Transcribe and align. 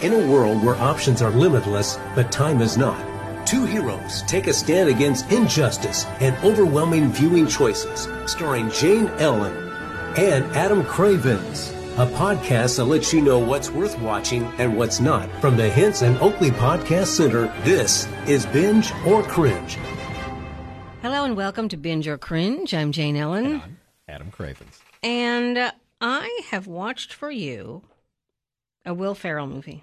In 0.00 0.12
a 0.12 0.30
world 0.30 0.62
where 0.62 0.76
options 0.76 1.22
are 1.22 1.30
limitless, 1.32 1.98
but 2.14 2.30
time 2.30 2.60
is 2.60 2.78
not, 2.78 3.04
two 3.44 3.64
heroes 3.64 4.22
take 4.28 4.46
a 4.46 4.52
stand 4.52 4.88
against 4.88 5.32
injustice 5.32 6.06
and 6.20 6.36
overwhelming 6.44 7.10
viewing 7.10 7.48
choices, 7.48 8.06
starring 8.30 8.70
Jane 8.70 9.08
Ellen 9.18 9.56
and 10.16 10.44
Adam 10.54 10.84
Cravens. 10.84 11.70
A 11.96 12.06
podcast 12.06 12.76
that 12.76 12.84
lets 12.84 13.12
you 13.12 13.20
know 13.20 13.40
what's 13.40 13.72
worth 13.72 13.98
watching 13.98 14.44
and 14.58 14.78
what's 14.78 15.00
not. 15.00 15.28
From 15.40 15.56
the 15.56 15.68
Hinson 15.68 16.16
Oakley 16.18 16.50
Podcast 16.50 17.08
Center, 17.08 17.52
this 17.64 18.06
is 18.28 18.46
Binge 18.46 18.92
or 19.04 19.24
Cringe. 19.24 19.78
Hello 21.02 21.24
and 21.24 21.36
welcome 21.36 21.68
to 21.70 21.76
Binge 21.76 22.06
or 22.06 22.18
Cringe. 22.18 22.72
I'm 22.72 22.92
Jane 22.92 23.16
Ellen. 23.16 23.62
I'm 23.62 23.78
Adam 24.06 24.30
Cravens. 24.30 24.78
And 25.02 25.58
uh, 25.58 25.72
I 26.00 26.42
have 26.52 26.68
watched 26.68 27.12
for 27.12 27.32
you 27.32 27.82
a 28.86 28.94
Will 28.94 29.16
Ferrell 29.16 29.48
movie. 29.48 29.82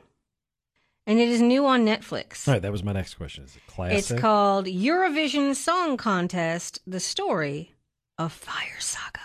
And 1.07 1.19
it 1.19 1.29
is 1.29 1.41
new 1.41 1.65
on 1.67 1.85
Netflix. 1.85 2.47
All 2.47 2.55
right, 2.55 2.61
that 2.61 2.71
was 2.71 2.83
my 2.83 2.91
next 2.93 3.13
question. 3.15 3.43
Is 3.43 3.55
it 3.55 3.61
classic? 3.67 3.97
It's 4.11 4.21
called 4.21 4.65
Eurovision 4.65 5.53
Song 5.55 5.97
Contest 5.97 6.79
The 6.87 6.99
Story 6.99 7.73
of 8.17 8.31
Fire 8.33 8.79
Saga. 8.79 9.19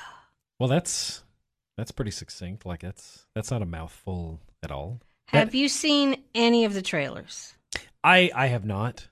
Well, 0.59 0.69
that's 0.69 1.23
that's 1.79 1.91
pretty 1.91 2.11
succinct. 2.11 2.67
Like 2.67 2.81
that's 2.81 3.27
that's 3.35 3.51
not 3.51 3.63
a 3.63 3.67
mouthful 3.67 4.41
at 4.63 4.71
all. 4.71 5.01
Have 5.29 5.53
That- 5.53 5.57
you 5.59 5.69
seen 5.69 6.23
any 6.35 6.65
of 6.67 6.75
the 6.75 6.83
trailers? 6.83 7.55
I 8.05 8.31
I 8.35 8.47
have 8.49 8.65
not. 8.67 9.09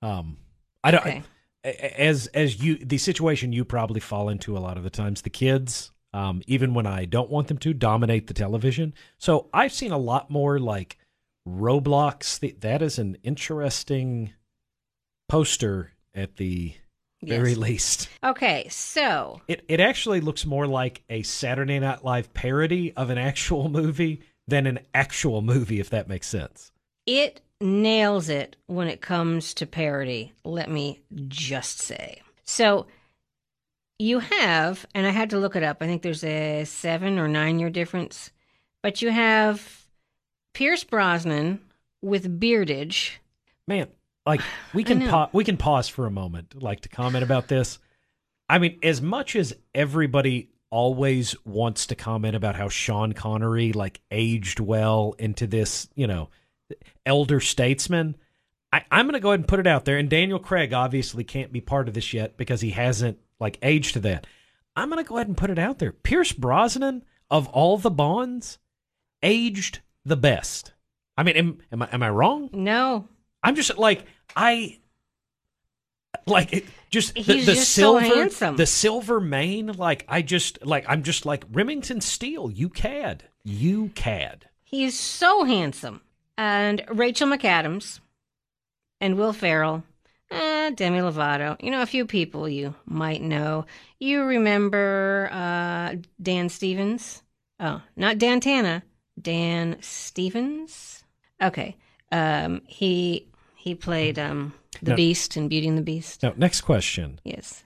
Um, 0.00 0.38
I 0.82 0.92
don't. 0.92 1.00
Okay. 1.00 1.22
a- 1.64 2.00
As 2.00 2.28
as 2.28 2.62
you 2.62 2.76
the 2.76 2.96
situation 2.98 3.52
you 3.52 3.64
probably 3.66 4.00
fall 4.00 4.30
into 4.30 4.56
a 4.56 4.60
lot 4.60 4.78
of 4.78 4.84
the 4.84 4.90
times. 4.90 5.20
The 5.20 5.30
kids, 5.30 5.90
um, 6.14 6.40
even 6.46 6.72
when 6.72 6.86
I 6.86 7.04
don't 7.04 7.28
want 7.30 7.48
them 7.48 7.58
to, 7.58 7.74
dominate 7.74 8.26
the 8.26 8.34
television. 8.34 8.94
So 9.18 9.50
I've 9.52 9.72
seen 9.72 9.92
a 9.92 9.98
lot 9.98 10.30
more 10.30 10.58
like 10.58 10.96
Roblox. 11.46 12.40
Th- 12.40 12.58
That 12.60 12.82
is 12.82 12.98
an 12.98 13.16
interesting 13.22 14.32
poster 15.28 15.92
at 16.14 16.36
the 16.36 16.74
very 17.22 17.54
least. 17.54 18.08
Okay, 18.22 18.68
so 18.68 19.40
It 19.48 19.64
it 19.68 19.80
actually 19.80 20.20
looks 20.20 20.44
more 20.46 20.66
like 20.66 21.02
a 21.08 21.22
Saturday 21.22 21.78
Night 21.78 22.04
Live 22.04 22.32
parody 22.34 22.92
of 22.96 23.10
an 23.10 23.18
actual 23.18 23.68
movie 23.80 24.22
than 24.48 24.66
an 24.66 24.78
actual 24.94 25.42
movie, 25.42 25.80
if 25.80 25.90
that 25.90 26.08
makes 26.08 26.26
sense. 26.28 26.70
it 27.06 27.40
nails 27.60 28.28
it 28.28 28.54
when 28.66 28.86
it 28.86 29.00
comes 29.00 29.54
to 29.54 29.66
parody, 29.66 30.30
let 30.44 30.70
me 30.70 31.00
just 31.26 31.78
say. 31.80 32.20
So 32.44 32.86
you 33.98 34.18
have, 34.18 34.84
and 34.94 35.06
I 35.06 35.10
had 35.10 35.30
to 35.30 35.38
look 35.38 35.56
it 35.56 35.62
up, 35.62 35.78
I 35.80 35.86
think 35.86 36.02
there's 36.02 36.22
a 36.22 36.64
seven 36.64 37.18
or 37.18 37.28
nine 37.28 37.58
year 37.58 37.70
difference, 37.70 38.30
but 38.82 39.00
you 39.00 39.10
have 39.10 39.85
Pierce 40.56 40.84
Brosnan 40.84 41.60
with 42.00 42.40
beardage. 42.40 43.20
Man, 43.68 43.88
like 44.24 44.40
we 44.72 44.84
can 44.84 45.06
pa- 45.06 45.28
we 45.34 45.44
can 45.44 45.58
pause 45.58 45.86
for 45.86 46.06
a 46.06 46.10
moment, 46.10 46.62
like 46.62 46.80
to 46.80 46.88
comment 46.88 47.22
about 47.22 47.48
this. 47.48 47.78
I 48.48 48.58
mean, 48.58 48.78
as 48.82 49.02
much 49.02 49.36
as 49.36 49.52
everybody 49.74 50.48
always 50.70 51.36
wants 51.44 51.88
to 51.88 51.94
comment 51.94 52.36
about 52.36 52.54
how 52.54 52.70
Sean 52.70 53.12
Connery 53.12 53.74
like 53.74 54.00
aged 54.10 54.58
well 54.58 55.14
into 55.18 55.46
this, 55.46 55.90
you 55.94 56.06
know, 56.06 56.30
elder 57.04 57.38
statesman, 57.40 58.16
I, 58.72 58.82
I'm 58.90 59.04
going 59.04 59.12
to 59.12 59.20
go 59.20 59.32
ahead 59.32 59.40
and 59.40 59.48
put 59.48 59.60
it 59.60 59.66
out 59.66 59.84
there. 59.84 59.98
And 59.98 60.08
Daniel 60.08 60.38
Craig 60.38 60.72
obviously 60.72 61.22
can't 61.22 61.52
be 61.52 61.60
part 61.60 61.86
of 61.86 61.92
this 61.92 62.14
yet 62.14 62.38
because 62.38 62.62
he 62.62 62.70
hasn't 62.70 63.18
like 63.38 63.58
aged 63.60 63.92
to 63.92 64.00
that. 64.00 64.26
I'm 64.74 64.88
going 64.88 65.04
to 65.04 65.08
go 65.08 65.16
ahead 65.16 65.28
and 65.28 65.36
put 65.36 65.50
it 65.50 65.58
out 65.58 65.80
there. 65.80 65.92
Pierce 65.92 66.32
Brosnan 66.32 67.04
of 67.30 67.46
all 67.48 67.76
the 67.76 67.90
Bonds 67.90 68.56
aged 69.22 69.80
the 70.06 70.16
best. 70.16 70.72
I 71.16 71.22
mean, 71.22 71.36
am, 71.36 71.58
am 71.72 71.82
I 71.82 71.88
am 71.92 72.02
I 72.02 72.10
wrong? 72.10 72.50
No, 72.52 73.08
I'm 73.42 73.54
just 73.54 73.76
like 73.76 74.04
I 74.34 74.78
like 76.26 76.52
it 76.52 76.64
just 76.90 77.14
the, 77.14 77.20
He's 77.22 77.46
the 77.46 77.54
just 77.54 77.70
so 77.70 77.98
silver 78.00 78.16
handsome. 78.16 78.56
the 78.56 78.66
silver 78.66 79.20
mane 79.20 79.66
like 79.66 80.04
I 80.08 80.22
just 80.22 80.64
like 80.64 80.84
I'm 80.88 81.02
just 81.02 81.26
like 81.26 81.44
Remington 81.52 82.00
Steele 82.00 82.50
you 82.50 82.68
cad 82.68 83.24
you 83.44 83.90
cad 83.94 84.48
he's 84.66 84.98
so 84.98 85.44
handsome. 85.44 86.02
And 86.38 86.84
Rachel 86.88 87.28
McAdams 87.28 88.00
and 89.00 89.16
Will 89.16 89.32
Ferrell, 89.32 89.84
uh, 90.30 90.70
Demi 90.70 90.98
Lovato, 90.98 91.56
you 91.62 91.70
know, 91.70 91.80
a 91.80 91.86
few 91.86 92.04
people 92.04 92.46
you 92.46 92.74
might 92.84 93.22
know. 93.22 93.64
You 94.00 94.22
remember 94.24 95.30
uh, 95.32 95.94
Dan 96.20 96.50
Stevens? 96.50 97.22
Oh, 97.58 97.80
not 97.96 98.18
Dan 98.18 98.40
Tana, 98.40 98.82
Dan 99.20 99.76
Stevens. 99.80 101.04
Okay, 101.42 101.76
um, 102.12 102.62
he 102.66 103.26
he 103.54 103.74
played 103.74 104.18
um, 104.18 104.52
the 104.82 104.90
No. 104.90 104.96
Beast 104.96 105.36
in 105.36 105.48
Beauty 105.48 105.68
and 105.68 105.78
the 105.78 105.82
Beast. 105.82 106.22
now 106.22 106.32
next 106.36 106.62
question 106.62 107.20
Yes, 107.24 107.64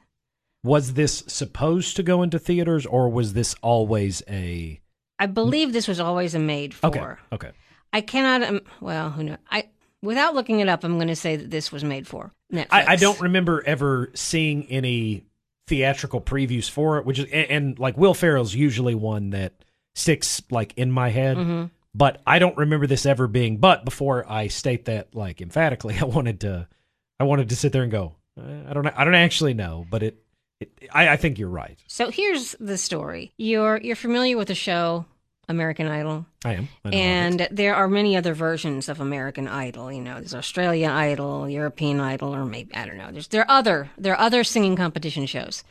was 0.63 0.95
this 0.95 1.23
supposed 1.27 1.97
to 1.97 2.03
go 2.03 2.23
into 2.23 2.39
theaters 2.39 2.87
or 2.87 3.09
was 3.09 3.33
this 3.33 3.55
always 3.63 4.23
a 4.29 4.81
I 5.19 5.27
believe 5.27 5.73
this 5.73 5.87
was 5.89 6.01
always 6.01 6.35
a 6.35 6.39
made 6.39 6.75
for. 6.75 6.87
okay 6.87 7.15
okay 7.33 7.51
I 7.93 8.01
cannot. 8.03 8.49
Um, 8.49 8.61
well, 8.81 9.11
who 9.11 9.25
knows? 9.25 9.39
I 9.51 9.69
without 10.01 10.35
looking 10.35 10.61
it 10.61 10.69
up, 10.69 10.85
I'm 10.85 10.95
going 10.97 11.09
to 11.09 11.17
say 11.17 11.35
that 11.37 11.51
this 11.51 11.73
was 11.73 11.83
made 11.83 12.07
for 12.07 12.33
Netflix. 12.53 12.67
I, 12.71 12.93
I 12.93 12.97
don't 12.97 13.21
remember 13.21 13.63
ever 13.67 14.11
seeing 14.15 14.67
any 14.71 15.25
theatrical 15.67 16.21
previews 16.21 16.69
for 16.69 16.99
it 16.99 17.07
which 17.07 17.21
is 17.21 17.27
and, 17.27 17.51
and 17.51 17.79
like 17.79 17.97
Will 17.97 18.13
Ferrell's 18.15 18.55
usually 18.55 18.95
one 18.95 19.31
that 19.31 19.53
sticks 19.95 20.43
like 20.51 20.73
in 20.77 20.91
my 20.91 21.09
head 21.11 21.37
Mhm. 21.37 21.71
but 21.95 22.21
I 22.27 22.39
don't 22.39 22.57
remember 22.57 22.87
this 22.87 23.05
ever 23.07 23.27
being. 23.27 23.57
But 23.59 23.85
before 23.85 24.25
I 24.31 24.47
state 24.49 24.85
that 24.87 25.15
like 25.15 25.41
emphatically, 25.41 25.97
I 26.01 26.05
wanted 26.05 26.41
to, 26.41 26.69
I 27.19 27.25
wanted 27.25 27.49
to 27.51 27.57
sit 27.57 27.73
there 27.73 27.83
and 27.83 27.91
go. 27.93 28.15
"Uh, 28.41 28.69
I 28.69 28.73
don't, 28.73 28.87
I 28.87 29.05
don't 29.05 29.15
actually 29.15 29.55
know, 29.55 29.87
but 29.91 30.03
it, 30.03 30.23
it 30.61 30.71
I, 30.93 31.09
I 31.11 31.17
think 31.17 31.39
you're 31.39 31.49
right. 31.49 31.79
So 31.89 32.11
here's 32.11 32.55
the 32.61 32.79
story. 32.79 33.33
You're 33.37 33.79
you're 33.83 33.97
familiar 33.97 34.37
with 34.37 34.49
the 34.49 34.55
show 34.55 35.05
American 35.49 35.89
Idol, 35.89 36.27
I 36.45 36.53
am, 36.55 36.69
I 36.85 36.89
know 36.91 36.91
of 36.91 36.93
it. 36.93 36.97
and 36.97 37.49
there 37.51 37.75
are 37.75 37.89
many 37.89 38.17
other 38.17 38.35
versions 38.35 38.89
of 38.89 39.01
American 39.01 39.49
Idol. 39.49 39.91
You 39.91 40.01
know, 40.01 40.15
there's 40.21 40.33
Australian 40.35 40.93
Idol, 40.93 41.49
European 41.51 41.99
Idol, 41.99 42.33
or 42.37 42.47
maybe 42.47 42.73
I 42.73 42.87
don't 42.87 42.97
know. 42.99 43.11
There's 43.11 43.27
there 43.27 43.43
are 43.43 43.51
other 43.51 43.91
there 43.99 44.13
are 44.15 44.21
other 44.21 44.45
singing 44.45 44.77
competition 44.77 45.27
shows. 45.27 45.65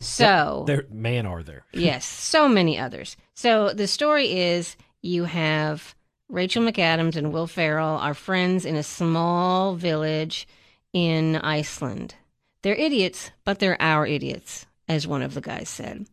So 0.00 0.64
there, 0.66 0.84
man, 0.90 1.26
are 1.26 1.42
there? 1.42 1.64
yes, 1.72 2.06
so 2.06 2.48
many 2.48 2.78
others. 2.78 3.16
So 3.34 3.72
the 3.72 3.86
story 3.86 4.32
is 4.32 4.76
you 5.02 5.24
have 5.24 5.94
Rachel 6.28 6.62
McAdams 6.62 7.16
and 7.16 7.32
Will 7.32 7.46
Ferrell 7.46 7.96
are 7.98 8.14
friends 8.14 8.64
in 8.64 8.76
a 8.76 8.82
small 8.82 9.74
village 9.74 10.46
in 10.92 11.36
Iceland. 11.36 12.14
They're 12.62 12.74
idiots, 12.74 13.30
but 13.44 13.58
they're 13.58 13.80
our 13.80 14.06
idiots, 14.06 14.66
as 14.88 15.06
one 15.06 15.22
of 15.22 15.34
the 15.34 15.40
guys 15.40 15.68
said. 15.68 16.06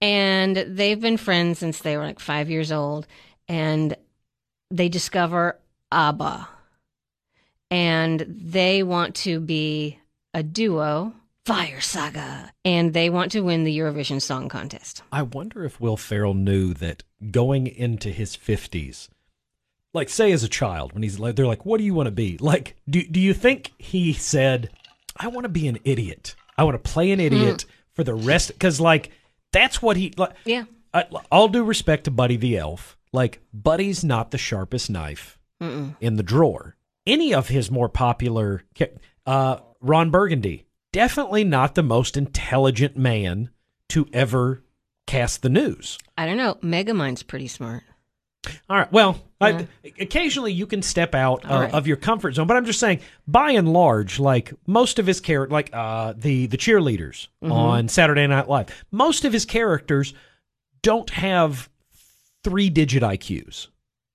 And 0.00 0.56
they've 0.56 1.00
been 1.00 1.16
friends 1.16 1.60
since 1.60 1.78
they 1.78 1.96
were 1.96 2.02
like 2.02 2.18
five 2.18 2.50
years 2.50 2.72
old. 2.72 3.06
And 3.46 3.96
they 4.70 4.88
discover 4.88 5.58
ABBA. 5.92 6.48
And 7.70 8.26
they 8.28 8.82
want 8.82 9.14
to 9.16 9.38
be 9.38 9.98
a 10.34 10.42
duo, 10.42 11.14
Fire 11.44 11.80
Saga. 11.80 12.52
And 12.64 12.92
they 12.92 13.10
want 13.10 13.32
to 13.32 13.40
win 13.40 13.64
the 13.64 13.76
Eurovision 13.76 14.22
Song 14.22 14.48
Contest. 14.48 15.02
I 15.10 15.22
wonder 15.22 15.64
if 15.64 15.80
Will 15.80 15.96
Ferrell 15.96 16.34
knew 16.34 16.72
that 16.74 17.02
going 17.30 17.66
into 17.66 18.10
his 18.10 18.36
fifties, 18.36 19.08
like 19.92 20.08
say 20.08 20.32
as 20.32 20.44
a 20.44 20.48
child, 20.48 20.92
when 20.92 21.02
he's 21.02 21.18
like, 21.18 21.36
they're 21.36 21.46
like, 21.46 21.66
"What 21.66 21.78
do 21.78 21.84
you 21.84 21.94
want 21.94 22.06
to 22.06 22.12
be?" 22.12 22.38
Like, 22.38 22.76
do 22.88 23.02
do 23.02 23.20
you 23.20 23.34
think 23.34 23.72
he 23.78 24.12
said, 24.12 24.70
"I 25.16 25.28
want 25.28 25.44
to 25.44 25.48
be 25.48 25.66
an 25.68 25.78
idiot. 25.84 26.34
I 26.56 26.64
want 26.64 26.82
to 26.82 26.90
play 26.90 27.10
an 27.10 27.20
idiot 27.20 27.64
for 27.92 28.04
the 28.04 28.14
rest"? 28.14 28.48
Because 28.48 28.80
like 28.80 29.10
that's 29.52 29.82
what 29.82 29.96
he 29.96 30.12
like. 30.16 30.34
Yeah. 30.44 30.64
I, 30.94 31.06
all 31.30 31.48
due 31.48 31.64
respect 31.64 32.04
to 32.04 32.10
Buddy 32.10 32.36
the 32.36 32.58
Elf, 32.58 32.96
like 33.12 33.40
Buddy's 33.52 34.04
not 34.04 34.30
the 34.30 34.38
sharpest 34.38 34.90
knife 34.90 35.38
Mm-mm. 35.60 35.96
in 36.00 36.16
the 36.16 36.22
drawer. 36.22 36.76
Any 37.06 37.34
of 37.34 37.48
his 37.48 37.70
more 37.70 37.88
popular, 37.88 38.62
uh, 39.26 39.56
Ron 39.80 40.10
Burgundy, 40.10 40.66
definitely 40.92 41.44
not 41.44 41.74
the 41.74 41.82
most 41.82 42.16
intelligent 42.16 42.96
man 42.96 43.50
to 43.90 44.06
ever 44.12 44.62
cast 45.06 45.42
the 45.42 45.48
news. 45.48 45.98
I 46.16 46.26
don't 46.26 46.36
know. 46.36 46.54
Megamind's 46.62 47.22
pretty 47.22 47.48
smart. 47.48 47.82
All 48.68 48.76
right. 48.76 48.90
Well, 48.92 49.20
Yeah. 49.40 49.62
I, 49.84 49.92
occasionally 50.00 50.52
you 50.52 50.66
can 50.66 50.82
step 50.82 51.14
out 51.14 51.44
uh, 51.44 51.60
right. 51.60 51.74
of 51.74 51.86
your 51.86 51.96
comfort 51.96 52.34
zone, 52.34 52.46
but 52.46 52.56
I'm 52.56 52.64
just 52.64 52.80
saying, 52.80 53.00
by 53.26 53.52
and 53.52 53.72
large, 53.72 54.18
like 54.18 54.52
most 54.66 54.98
of 54.98 55.06
his 55.06 55.20
character, 55.20 55.52
like 55.52 55.70
uh, 55.72 56.14
the 56.16 56.46
the 56.46 56.56
cheerleaders 56.56 57.28
Mm-hmm. 57.42 57.52
on 57.52 57.88
Saturday 57.88 58.26
Night 58.26 58.48
Live, 58.48 58.68
most 58.90 59.24
of 59.24 59.32
his 59.32 59.44
characters 59.44 60.12
don't 60.82 61.10
have 61.10 61.68
three 62.42 62.68
digit 62.70 63.02
IQs. 63.04 63.68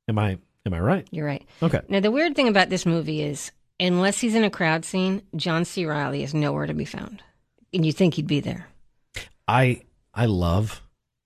Am 0.10 0.20
I 0.20 0.38
am 0.66 0.74
I 0.74 0.80
right? 0.80 1.08
You're 1.12 1.26
right. 1.26 1.46
Okay. 1.64 1.80
Now, 1.88 2.02
the 2.02 2.12
weird 2.12 2.36
thing 2.36 2.50
about 2.50 2.70
this 2.70 2.86
movie 2.86 3.22
is, 3.22 3.52
unless 3.80 4.20
he's 4.20 4.36
in 4.36 4.44
a 4.44 4.50
crowd 4.50 4.86
scene, 4.86 5.22
John 5.36 5.66
C. 5.66 5.86
Reilly 5.86 6.24
is 6.24 6.34
nowhere 6.34 6.66
to 6.68 6.74
be 6.74 6.86
found. 6.86 7.22
And 7.74 7.86
you 7.86 7.92
think 7.92 8.14
he'd 8.16 8.28
be 8.28 8.40
there. 8.40 8.68
I 9.48 9.82
I 10.14 10.26
love 10.26 10.82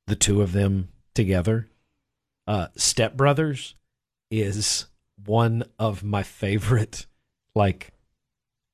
the 0.08 0.16
two 0.16 0.42
of 0.42 0.52
them 0.52 0.90
together. 1.14 1.68
Uh, 2.48 2.68
Step 2.76 3.16
Brothers 3.16 3.76
is 4.30 4.86
one 5.26 5.64
of 5.80 6.04
my 6.04 6.24
favorite 6.24 7.06
like 7.56 7.92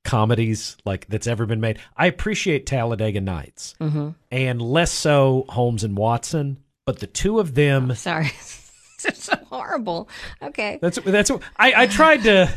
comedies 0.04 0.78
like 0.86 1.08
that's 1.08 1.28
ever 1.28 1.46
been 1.46 1.60
made. 1.60 1.80
I 1.96 2.08
appreciate 2.08 2.66
Talladega 2.66 3.22
Nights 3.22 3.76
Mm-hmm. 3.82 4.10
and 4.32 4.62
less 4.62 4.92
so 4.92 5.46
Holmes 5.50 5.84
and 5.84 5.98
Watson, 5.98 6.58
but 6.86 7.00
the 7.00 7.08
two 7.08 7.40
of 7.40 7.54
them 7.56 7.94
Sorry. 7.96 8.28
it's 9.04 9.24
so 9.24 9.36
horrible. 9.50 10.08
Okay. 10.42 10.80
that's 10.82 10.98
that's 11.00 11.30
I 11.58 11.84
I 11.84 11.88
tried 11.88 12.24
to 12.24 12.50
Oh, 12.50 12.56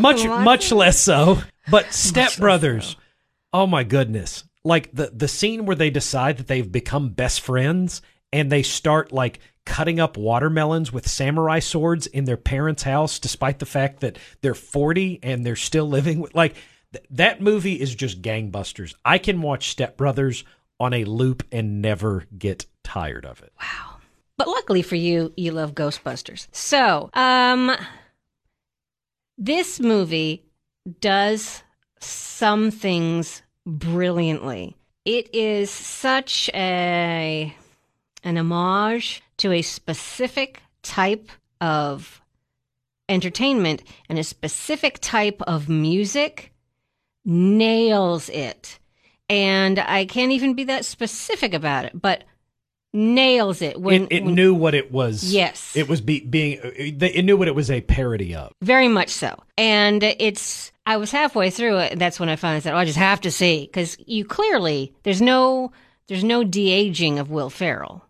much 0.00 0.24
much 0.24 0.72
less 0.72 0.98
so, 1.00 1.38
but 1.70 1.92
Step 1.92 2.36
Brothers. 2.36 2.96
Oh 3.52 3.66
my 3.66 3.84
goodness. 3.84 4.44
Like 4.64 4.92
the 4.92 5.10
the 5.14 5.28
scene 5.28 5.66
where 5.66 5.76
they 5.76 5.90
decide 5.90 6.38
that 6.38 6.46
they've 6.46 6.70
become 6.70 7.10
best 7.10 7.40
friends 7.40 8.02
and 8.32 8.52
they 8.52 8.62
start 8.62 9.12
like 9.12 9.40
cutting 9.64 10.00
up 10.00 10.16
watermelons 10.16 10.92
with 10.92 11.06
samurai 11.08 11.58
swords 11.58 12.06
in 12.06 12.24
their 12.24 12.36
parents' 12.36 12.82
house 12.82 13.18
despite 13.18 13.58
the 13.58 13.66
fact 13.66 14.00
that 14.00 14.18
they're 14.40 14.54
40 14.54 15.20
and 15.22 15.44
they're 15.44 15.56
still 15.56 15.86
living 15.86 16.20
with 16.20 16.34
like 16.34 16.54
th- 16.92 17.04
that 17.10 17.40
movie 17.40 17.80
is 17.80 17.94
just 17.94 18.22
gangbusters. 18.22 18.94
I 19.04 19.18
can 19.18 19.42
watch 19.42 19.68
Step 19.68 19.96
Brothers 19.96 20.44
on 20.80 20.94
a 20.94 21.04
loop 21.04 21.44
and 21.52 21.82
never 21.82 22.24
get 22.36 22.66
tired 22.82 23.26
of 23.26 23.42
it. 23.42 23.52
Wow. 23.60 23.96
But 24.36 24.48
luckily 24.48 24.82
for 24.82 24.94
you, 24.94 25.32
you 25.36 25.50
love 25.50 25.74
Ghostbusters. 25.74 26.46
So, 26.52 27.10
um, 27.12 27.76
this 29.38 29.78
movie 29.78 30.44
does 31.00 31.62
some 32.00 32.70
things 32.70 33.42
brilliantly. 33.64 34.76
It 35.04 35.34
is 35.34 35.70
such 35.70 36.50
a 36.52 37.54
an 38.24 38.36
homage 38.36 39.22
to 39.38 39.52
a 39.52 39.62
specific 39.62 40.60
type 40.82 41.30
of 41.60 42.20
entertainment 43.08 43.82
and 44.08 44.18
a 44.18 44.24
specific 44.24 44.98
type 45.00 45.40
of 45.42 45.68
music 45.68 46.52
nails 47.24 48.28
it. 48.28 48.78
And 49.30 49.78
I 49.78 50.04
can't 50.04 50.32
even 50.32 50.54
be 50.54 50.64
that 50.64 50.84
specific 50.84 51.54
about 51.54 51.84
it, 51.84 52.00
but 52.00 52.24
nails 52.98 53.62
it 53.62 53.80
when 53.80 54.04
it 54.04 54.12
it 54.12 54.24
when- 54.24 54.34
knew 54.34 54.52
what 54.52 54.74
it 54.74 54.92
was. 54.92 55.24
Yes. 55.32 55.74
It 55.76 55.88
was 55.88 56.00
be, 56.00 56.20
being 56.20 56.60
it 56.62 57.24
knew 57.24 57.36
what 57.36 57.48
it 57.48 57.54
was 57.54 57.70
a 57.70 57.80
parody 57.80 58.34
of. 58.34 58.52
Very 58.62 58.88
much 58.88 59.10
so. 59.10 59.42
And 59.56 60.02
it's, 60.02 60.72
I 60.84 60.96
was 60.96 61.10
halfway 61.10 61.50
through 61.50 61.78
it, 61.78 61.92
and 61.92 62.00
that's 62.00 62.18
when 62.18 62.28
I 62.28 62.36
finally 62.36 62.60
said, 62.60 62.74
oh, 62.74 62.78
I 62.78 62.84
just 62.84 62.98
have 62.98 63.20
to 63.22 63.30
see. 63.30 63.66
Because 63.66 63.96
you 64.06 64.24
clearly, 64.24 64.94
there's 65.04 65.22
no, 65.22 65.72
there's 66.08 66.24
no 66.24 66.44
de 66.44 66.70
aging 66.70 67.18
of 67.18 67.30
Will 67.30 67.50
Ferrell. 67.50 68.04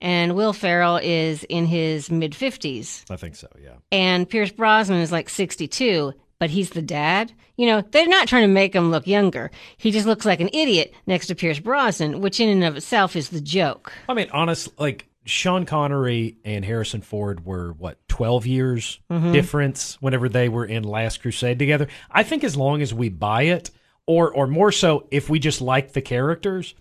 And 0.00 0.34
Will 0.34 0.52
Ferrell 0.52 0.96
is 0.96 1.44
in 1.44 1.66
his 1.66 2.10
mid 2.10 2.32
50s. 2.32 3.04
I 3.10 3.16
think 3.16 3.36
so, 3.36 3.48
yeah. 3.62 3.74
And 3.92 4.28
Pierce 4.28 4.50
Brosnan 4.50 5.00
is 5.00 5.12
like 5.12 5.28
62, 5.28 6.12
but 6.38 6.50
he's 6.50 6.70
the 6.70 6.82
dad. 6.82 7.32
You 7.56 7.66
know, 7.66 7.80
they're 7.82 8.06
not 8.06 8.28
trying 8.28 8.44
to 8.44 8.52
make 8.52 8.74
him 8.74 8.90
look 8.90 9.06
younger. 9.06 9.50
He 9.76 9.90
just 9.90 10.06
looks 10.06 10.24
like 10.24 10.40
an 10.40 10.50
idiot 10.52 10.94
next 11.06 11.26
to 11.26 11.34
Pierce 11.34 11.58
Brosnan, 11.58 12.20
which 12.20 12.40
in 12.40 12.48
and 12.48 12.64
of 12.64 12.76
itself 12.76 13.14
is 13.14 13.28
the 13.28 13.40
joke. 13.40 13.92
I 14.08 14.14
mean, 14.14 14.30
honest, 14.32 14.78
like 14.80 15.06
Sean 15.24 15.66
Connery 15.66 16.36
and 16.44 16.64
Harrison 16.64 17.02
Ford 17.02 17.44
were 17.44 17.72
what 17.72 17.98
twelve 18.08 18.46
years 18.46 19.00
mm-hmm. 19.10 19.32
difference 19.32 19.96
whenever 20.00 20.28
they 20.28 20.48
were 20.48 20.64
in 20.64 20.82
Last 20.82 21.20
Crusade 21.22 21.58
together. 21.58 21.88
I 22.10 22.22
think 22.22 22.42
as 22.42 22.56
long 22.56 22.82
as 22.82 22.92
we 22.92 23.08
buy 23.08 23.42
it, 23.42 23.70
or 24.06 24.32
or 24.32 24.46
more 24.46 24.72
so, 24.72 25.06
if 25.10 25.28
we 25.28 25.38
just 25.38 25.60
like 25.60 25.92
the 25.92 26.02
characters, 26.02 26.74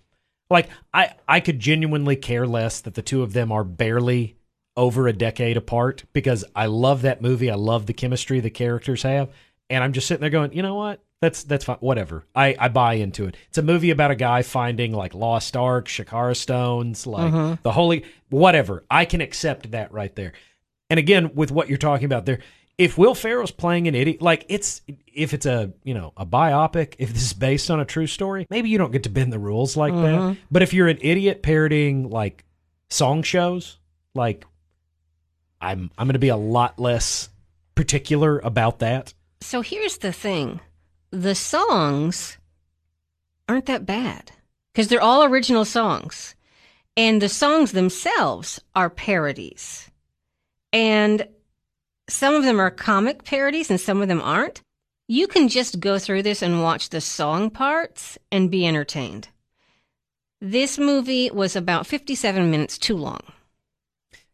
like 0.50 0.70
I 0.94 1.14
I 1.28 1.40
could 1.40 1.60
genuinely 1.60 2.16
care 2.16 2.48
less 2.48 2.82
that 2.82 2.96
the 2.96 3.02
two 3.02 3.22
of 3.22 3.34
them 3.34 3.52
are 3.52 3.64
barely 3.64 4.38
over 4.78 5.08
a 5.08 5.14
decade 5.14 5.58
apart 5.58 6.06
because 6.14 6.46
I 6.56 6.66
love 6.66 7.02
that 7.04 7.22
movie. 7.22 7.52
I 7.52 7.56
love 7.56 7.86
the 7.86 7.94
chemistry 7.94 8.40
the 8.40 8.50
characters 8.50 9.04
have, 9.04 9.30
and 9.72 9.84
I'm 9.84 9.94
just 9.94 10.08
sitting 10.08 10.22
there 10.22 10.30
going, 10.30 10.54
you 10.54 10.62
know 10.62 10.76
what? 10.76 11.02
That's 11.22 11.44
that's 11.44 11.66
fine. 11.66 11.78
Whatever. 11.80 12.26
I 12.36 12.56
I 12.60 12.68
buy 12.68 12.96
into 12.96 13.26
it. 13.26 13.38
It's 13.50 13.58
a 13.58 13.64
movie 13.64 13.92
about 13.92 14.12
a 14.12 14.16
guy 14.16 14.42
finding 14.42 14.92
like 14.92 15.14
lost 15.14 15.56
ark, 15.56 15.88
Sankara 15.88 16.36
stones, 16.36 17.08
like 17.08 17.32
mm-hmm. 17.32 17.62
the 17.62 17.72
holy 17.72 18.06
whatever. 18.30 18.84
I 18.90 19.06
can 19.06 19.22
accept 19.22 19.72
that 19.72 19.92
right 19.92 20.16
there. 20.16 20.34
And 20.90 21.00
again, 21.00 21.34
with 21.36 21.52
what 21.52 21.70
you're 21.70 21.78
talking 21.78 22.06
about 22.06 22.26
there, 22.26 22.40
if 22.78 22.98
Will 22.98 23.14
Ferrell's 23.14 23.52
playing 23.52 23.88
an 23.88 23.94
idiot, 23.94 24.22
like 24.22 24.46
it's 24.50 24.82
if 25.08 25.34
it's 25.36 25.46
a 25.46 25.72
you 25.84 25.94
know 25.94 26.12
a 26.18 26.26
biopic, 26.26 26.96
if 26.98 27.14
this 27.14 27.24
is 27.24 27.34
based 27.34 27.70
on 27.70 27.80
a 27.80 27.86
true 27.86 28.08
story, 28.08 28.48
maybe 28.50 28.70
you 28.70 28.80
don't 28.80 28.92
get 28.92 29.04
to 29.04 29.10
bend 29.10 29.32
the 29.32 29.40
rules 29.40 29.78
like 29.78 29.94
that. 29.94 30.20
Mm-hmm. 30.20 30.42
But 30.50 30.64
if 30.64 30.74
you're 30.74 30.88
an 30.88 30.98
idiot 31.02 31.44
parodying 31.44 32.10
like 32.10 32.44
song 32.90 33.22
shows, 33.22 33.78
like 34.16 34.46
I'm 35.62 35.92
I'm 35.98 36.08
going 36.08 36.14
to 36.14 36.20
be 36.20 36.30
a 36.30 36.36
lot 36.36 36.80
less 36.80 37.30
particular 37.76 38.40
about 38.40 38.80
that. 38.80 39.14
So 39.42 39.62
here's 39.62 39.98
the 39.98 40.14
thing 40.14 40.62
the 41.12 41.36
songs 41.36 42.38
aren't 43.50 43.66
that 43.66 43.86
bad 43.86 44.32
because 44.72 44.88
they're 44.88 45.02
all 45.02 45.24
original 45.24 45.66
songs. 45.66 46.36
And 46.98 47.22
the 47.22 47.30
songs 47.30 47.72
themselves 47.72 48.60
are 48.76 48.90
parodies. 48.90 49.90
And 50.74 51.28
some 52.10 52.34
of 52.36 52.44
them 52.44 52.60
are 52.60 52.72
comic 52.72 53.24
parodies 53.24 53.70
and 53.70 53.80
some 53.80 54.02
of 54.02 54.08
them 54.08 54.22
aren't. 54.22 54.62
You 55.08 55.28
can 55.28 55.48
just 55.48 55.80
go 55.80 56.00
through 56.00 56.24
this 56.24 56.42
and 56.42 56.62
watch 56.62 56.90
the 56.90 57.02
song 57.02 57.50
parts 57.50 58.18
and 58.32 58.52
be 58.52 58.66
entertained. 58.66 59.30
This 60.40 60.78
movie 60.78 61.30
was 61.32 61.56
about 61.56 61.88
57 61.88 62.50
minutes 62.50 62.78
too 62.78 62.98
long. 62.98 63.22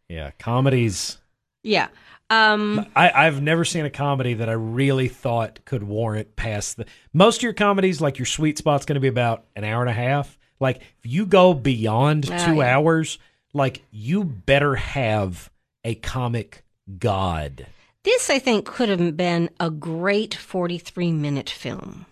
Yeah, 0.08 0.32
comedies. 0.40 1.18
Yeah. 1.64 1.88
Um, 2.30 2.86
I, 2.96 3.10
I've 3.28 3.42
never 3.42 3.64
seen 3.64 3.86
a 3.86 3.90
comedy 3.90 4.34
that 4.36 4.50
I 4.50 4.54
really 4.54 5.08
thought 5.08 5.60
could 5.66 5.84
warrant 5.84 6.36
past 6.36 6.78
the. 6.78 6.86
Most 7.14 7.38
of 7.38 7.44
your 7.44 7.54
comedies, 7.54 8.02
like 8.02 8.20
your 8.20 8.26
sweet 8.26 8.58
spot's 8.58 8.86
going 8.86 8.96
to 8.96 9.00
be 9.02 9.08
about 9.08 9.46
an 9.56 9.64
hour 9.64 9.82
and 9.82 9.90
a 9.90 9.94
half. 9.94 10.38
Like 10.60 10.78
if 10.78 11.06
you 11.06 11.26
go 11.26 11.54
beyond 11.54 12.30
Ah, 12.32 12.46
two 12.46 12.56
yeah. 12.58 12.76
hours, 12.78 13.18
like 13.54 13.82
you 13.92 14.24
better 14.26 14.76
have 14.76 15.50
a 15.86 15.96
comic 15.96 16.64
god. 17.00 17.68
this, 18.04 18.30
I 18.30 18.40
think, 18.40 18.66
could 18.66 18.90
have 18.90 19.16
been 19.16 19.50
a 19.60 19.70
great 19.70 20.34
43 20.34 21.12
minute 21.14 21.50
film. 21.50 22.06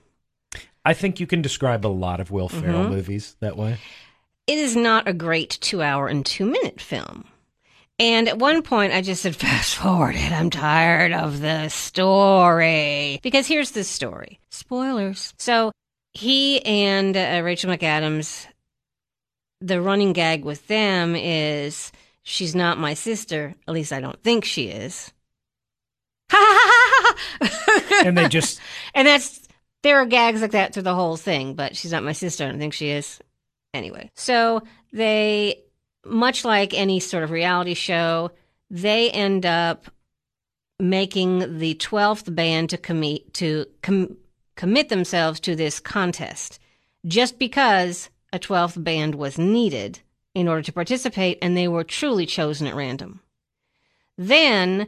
I 0.86 0.94
think 0.94 1.20
you 1.20 1.28
can 1.28 1.42
describe 1.42 1.86
a 1.86 1.90
lot 1.90 2.20
of 2.22 2.32
Will 2.32 2.48
Ferrell 2.48 2.84
Mm-hmm. 2.84 2.94
movies 2.94 3.36
that 3.42 3.58
way. 3.58 3.78
it 4.48 4.58
is 4.60 4.76
not 4.78 5.08
a 5.08 5.14
great 5.14 5.58
two 5.60 5.82
hour 5.82 6.08
and 6.08 6.26
two 6.26 6.46
minute 6.46 6.80
film. 6.80 7.26
And 7.98 8.28
at 8.28 8.38
one 8.38 8.62
point, 8.62 8.94
I 8.94 9.02
just 9.02 9.22
said, 9.22 9.36
fast 9.36 9.76
forward 9.76 10.16
it. 10.16 10.32
I'm 10.32 10.50
tired 10.50 11.14
of 11.14 11.40
the 11.40 11.70
story. 11.70 13.20
Because 13.24 13.48
here's 13.48 13.72
the 13.72 13.84
story 13.84 14.40
spoilers. 14.50 15.34
So 15.38 15.72
he 16.14 16.64
and 16.66 17.16
uh, 17.16 17.42
Rachel 17.44 17.72
McAdams, 17.72 18.48
the 19.62 19.82
running 19.82 20.14
gag 20.14 20.44
with 20.44 20.68
them 20.68 21.16
is 21.16 21.92
she's 22.24 22.56
not 22.56 22.78
my 22.78 22.94
sister. 22.94 23.56
At 23.68 23.74
least 23.74 23.94
I 23.94 24.02
don't 24.02 24.22
think 24.24 24.46
she 24.46 24.68
is. 24.68 25.12
And 28.06 28.18
they 28.18 28.28
just 28.28 28.60
And 28.94 29.08
that's 29.08 29.42
there 29.84 29.98
are 29.98 30.06
gags 30.06 30.42
like 30.42 30.52
that 30.52 30.74
through 30.74 30.84
the 30.84 30.96
whole 30.96 31.18
thing, 31.18 31.54
but 31.54 31.76
she's 31.76 31.92
not 31.92 32.04
my 32.04 32.12
sister. 32.12 32.44
I 32.44 32.50
don't 32.50 32.60
think 32.60 32.74
she 32.74 32.90
is. 32.90 33.20
Anyway, 33.74 34.10
so 34.16 34.64
they, 34.94 35.64
much 36.06 36.46
like 36.46 36.74
any 36.74 37.00
sort 37.00 37.24
of 37.24 37.32
reality 37.32 37.74
show, 37.74 38.32
they 38.70 39.12
end 39.12 39.46
up 39.46 39.86
making 40.80 41.58
the 41.60 41.74
twelfth 41.76 42.34
band 42.34 42.70
to 42.70 42.78
commit 42.78 43.34
to 43.34 43.66
com- 43.82 44.18
commit 44.56 44.90
themselves 44.90 45.40
to 45.42 45.56
this 45.56 45.80
contest, 45.80 46.60
just 47.06 47.40
because 47.40 48.10
a 48.34 48.40
twelfth 48.40 48.82
band 48.84 49.16
was 49.16 49.38
needed 49.38 50.00
in 50.34 50.48
order 50.48 50.62
to 50.62 50.74
participate, 50.74 51.38
and 51.42 51.56
they 51.56 51.68
were 51.68 51.84
truly 51.84 52.26
chosen 52.26 52.68
at 52.68 52.76
random. 52.76 53.22
Then 54.18 54.88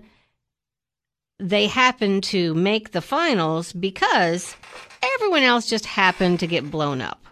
they 1.39 1.67
happened 1.67 2.23
to 2.25 2.53
make 2.55 2.91
the 2.91 3.01
finals 3.01 3.71
because 3.71 4.55
everyone 5.01 5.43
else 5.43 5.69
just 5.69 5.85
happened 5.85 6.39
to 6.39 6.47
get 6.47 6.71
blown 6.71 6.99
up. 6.99 7.26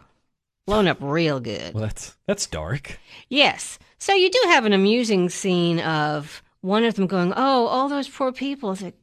Blown 0.67 0.87
up 0.87 0.97
real 0.99 1.39
good. 1.39 1.73
well, 1.73 1.83
that's 1.83 2.15
that's 2.27 2.47
dark. 2.47 2.99
Yes. 3.29 3.77
So 3.97 4.13
you 4.13 4.29
do 4.29 4.41
have 4.47 4.65
an 4.65 4.73
amusing 4.73 5.29
scene 5.29 5.79
of 5.79 6.41
one 6.61 6.83
of 6.83 6.95
them 6.95 7.07
going, 7.07 7.33
Oh, 7.35 7.67
all 7.67 7.87
those 7.89 8.09
poor 8.09 8.31
people. 8.31 8.71
It's 8.71 8.81
like, 8.81 8.97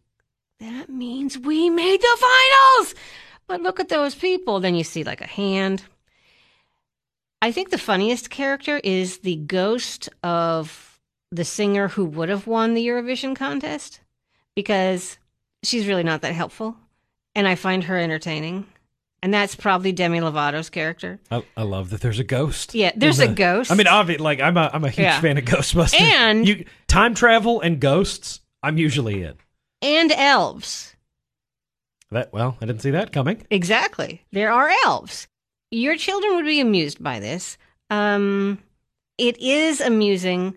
that 0.61 0.89
means 0.89 1.39
we 1.39 1.71
made 1.71 2.01
the 2.01 2.17
finals. 2.21 2.95
But 3.47 3.63
look 3.63 3.81
at 3.81 3.89
those 3.89 4.15
people. 4.15 4.61
Then 4.61 4.75
you 4.75 4.85
see 4.85 5.05
like 5.05 5.21
a 5.21 5.27
hand. 5.27 5.85
I 7.41 7.51
think 7.53 7.71
the 7.71 7.79
funniest 7.79 8.31
character 8.31 8.81
is 8.85 9.19
the 9.19 9.37
ghost 9.37 10.09
of 10.23 11.01
the 11.33 11.45
singer 11.45 11.89
who 11.89 12.05
would 12.05 12.29
have 12.29 12.47
won 12.47 12.75
the 12.75 12.87
Eurovision 12.87 13.35
contest 13.35 14.01
because 14.55 15.19
she's 15.65 15.87
really 15.89 16.05
not 16.05 16.21
that 16.23 16.35
helpful. 16.35 16.77
And 17.35 17.49
I 17.49 17.55
find 17.55 17.85
her 17.85 17.99
entertaining. 17.99 18.67
And 19.25 19.33
that's 19.33 19.55
probably 19.55 19.93
Demi 19.93 20.19
Lovato's 20.21 20.69
character. 20.69 21.21
I, 21.31 21.45
I 21.57 21.63
love 21.63 21.91
that 21.91 22.01
there's 22.01 22.19
a 22.19 22.25
ghost. 22.25 22.75
Yeah, 22.75 22.91
there's 22.97 23.21
a 23.21 23.29
the- 23.29 23.35
ghost. 23.35 23.71
I 23.71 23.77
mean, 23.77 23.87
obviously, 23.87 24.25
like 24.25 24.41
I'm 24.41 24.57
a 24.57 24.69
I'm 24.73 24.83
a 24.85 24.89
huge 24.91 25.05
Yeah. 25.05 25.21
fan 25.21 25.39
of 25.39 25.45
Ghostbusters. 25.45 26.01
And- 26.01 26.47
you 26.49 26.65
time 26.89 27.15
travel 27.15 27.61
and 27.61 27.79
ghosts, 27.81 28.41
I'm 28.63 28.79
usually 28.79 29.23
in. 29.23 29.35
and 29.81 30.11
elves. 30.13 30.97
That 32.11 32.33
well, 32.33 32.57
I 32.61 32.67
didn't 32.67 32.83
see 32.83 32.91
that 32.91 33.13
coming. 33.13 33.47
Exactly. 33.51 34.23
There 34.33 34.53
are 34.53 34.71
elves. 34.85 35.29
Your 35.71 35.97
children 35.97 36.35
would 36.35 36.45
be 36.45 36.61
amused 36.61 37.03
by 37.03 37.21
this. 37.21 37.57
Um, 37.91 38.59
it 39.19 39.39
is 39.39 39.81
amusing. 39.81 40.55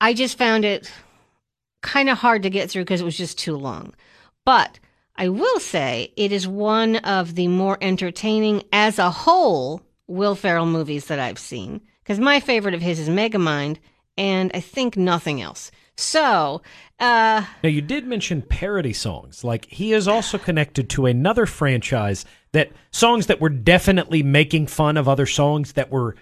I 0.00 0.14
just 0.14 0.36
found 0.38 0.64
it 0.64 0.90
kind 1.82 2.08
of 2.08 2.18
hard 2.18 2.42
to 2.42 2.50
get 2.50 2.70
through 2.70 2.82
because 2.84 3.00
it 3.00 3.04
was 3.04 3.16
just 3.16 3.38
too 3.38 3.56
long. 3.56 3.94
But 4.44 4.78
I 5.16 5.28
will 5.28 5.60
say 5.60 6.12
it 6.16 6.32
is 6.32 6.46
one 6.48 6.96
of 6.96 7.34
the 7.34 7.48
more 7.48 7.78
entertaining 7.80 8.64
as 8.72 8.98
a 8.98 9.10
whole 9.10 9.82
Will 10.06 10.34
Ferrell 10.34 10.66
movies 10.66 11.06
that 11.06 11.18
I've 11.18 11.38
seen. 11.38 11.80
Because 12.02 12.18
my 12.18 12.40
favorite 12.40 12.74
of 12.74 12.82
his 12.82 12.98
is 12.98 13.08
Megamind, 13.08 13.78
and 14.18 14.50
I 14.52 14.60
think 14.60 14.96
nothing 14.96 15.40
else. 15.40 15.70
So, 15.96 16.60
uh, 16.98 17.44
Now 17.62 17.68
you 17.68 17.80
did 17.80 18.06
mention 18.06 18.42
parody 18.42 18.92
songs. 18.92 19.44
Like 19.44 19.66
he 19.66 19.92
is 19.92 20.08
also 20.08 20.38
connected 20.38 20.90
to 20.90 21.06
another 21.06 21.46
franchise 21.46 22.24
that 22.52 22.72
songs 22.90 23.26
that 23.26 23.40
were 23.40 23.48
definitely 23.48 24.22
making 24.22 24.66
fun 24.66 24.96
of 24.96 25.08
other 25.08 25.26
songs 25.26 25.74
that 25.74 25.90
were 25.90 26.16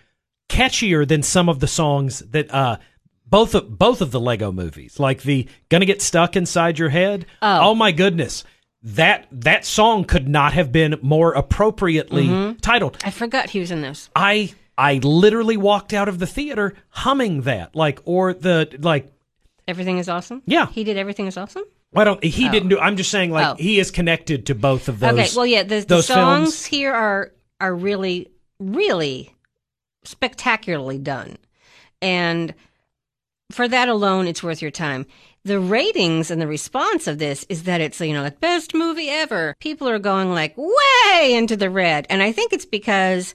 catchier 0.49 1.08
than 1.08 1.22
some 1.22 1.49
of 1.49 1.61
the 1.61 1.66
songs 1.66 2.20
that 2.20 2.52
uh 2.52 2.76
both 3.26 3.54
of 3.54 3.78
both 3.78 4.02
of 4.02 4.11
the 4.11 4.20
Lego 4.20 4.52
movies. 4.52 5.00
Like 5.00 5.22
the 5.22 5.49
Gonna 5.70 5.87
Get 5.87 6.02
Stuck 6.02 6.37
Inside 6.37 6.78
Your 6.78 6.90
Head. 6.90 7.25
Oh. 7.40 7.75
my 7.75 7.90
goodness. 7.90 8.44
That 8.82 9.28
that 9.30 9.64
song 9.64 10.04
could 10.04 10.28
not 10.28 10.54
have 10.54 10.72
been 10.72 10.98
more 11.02 11.32
appropriately 11.32 12.26
mm-hmm. 12.26 12.58
titled. 12.58 12.98
I 13.04 13.10
forgot 13.10 13.50
he 13.50 13.60
was 13.60 13.70
in 13.70 13.80
this. 13.80 14.10
I 14.16 14.54
I 14.76 14.94
literally 15.02 15.56
walked 15.56 15.92
out 15.92 16.08
of 16.08 16.18
the 16.18 16.26
theater 16.26 16.74
humming 16.88 17.42
that. 17.42 17.76
Like 17.76 18.00
or 18.04 18.34
the 18.34 18.76
like 18.80 19.12
Everything 19.68 19.98
is 19.98 20.08
awesome. 20.08 20.42
Yeah. 20.46 20.66
he 20.66 20.82
did. 20.82 20.96
Everything 20.96 21.26
is 21.26 21.36
awesome. 21.36 21.62
I 21.94 22.04
don't. 22.04 22.22
He 22.24 22.48
didn't 22.48 22.72
oh. 22.72 22.76
do. 22.76 22.80
I'm 22.80 22.96
just 22.96 23.10
saying, 23.10 23.30
like 23.30 23.46
Oh. 23.46 23.54
he 23.62 23.78
is 23.78 23.90
connected 23.90 24.46
to 24.46 24.54
both 24.54 24.88
of 24.88 24.98
those. 25.00 25.12
okay, 25.12 25.28
well, 25.36 25.46
yeah, 25.46 25.62
the, 25.62 25.80
the 25.80 26.02
songs 26.02 26.54
films. 26.54 26.64
here 26.64 26.92
are 26.92 27.32
are 27.60 27.74
really, 27.74 28.30
really 28.58 29.34
spectacularly 30.04 30.98
done, 30.98 31.36
and 32.00 32.54
for 33.54 33.68
that 33.68 33.88
alone, 33.88 34.26
it's 34.26 34.42
worth 34.42 34.62
your 34.62 34.71
time. 34.71 35.06
The 35.44 35.59
ratings 35.61 36.30
and 36.30 36.40
the 36.40 36.47
response 36.47 37.06
of 37.06 37.18
this 37.18 37.44
is 37.49 37.64
that 37.64 37.80
it's 37.80 38.00
you 38.00 38.12
know 38.12 38.23
like 38.23 38.40
best 38.40 38.75
movie 38.75 39.09
ever. 39.09 39.56
People 39.61 39.88
are 39.88 39.99
going 39.99 40.30
like 40.30 40.54
way 40.56 41.35
into 41.35 41.56
the 41.56 41.71
red, 41.71 42.06
and 42.11 42.23
I 42.23 42.32
think 42.32 42.52
it's 42.52 42.66
because 42.66 43.35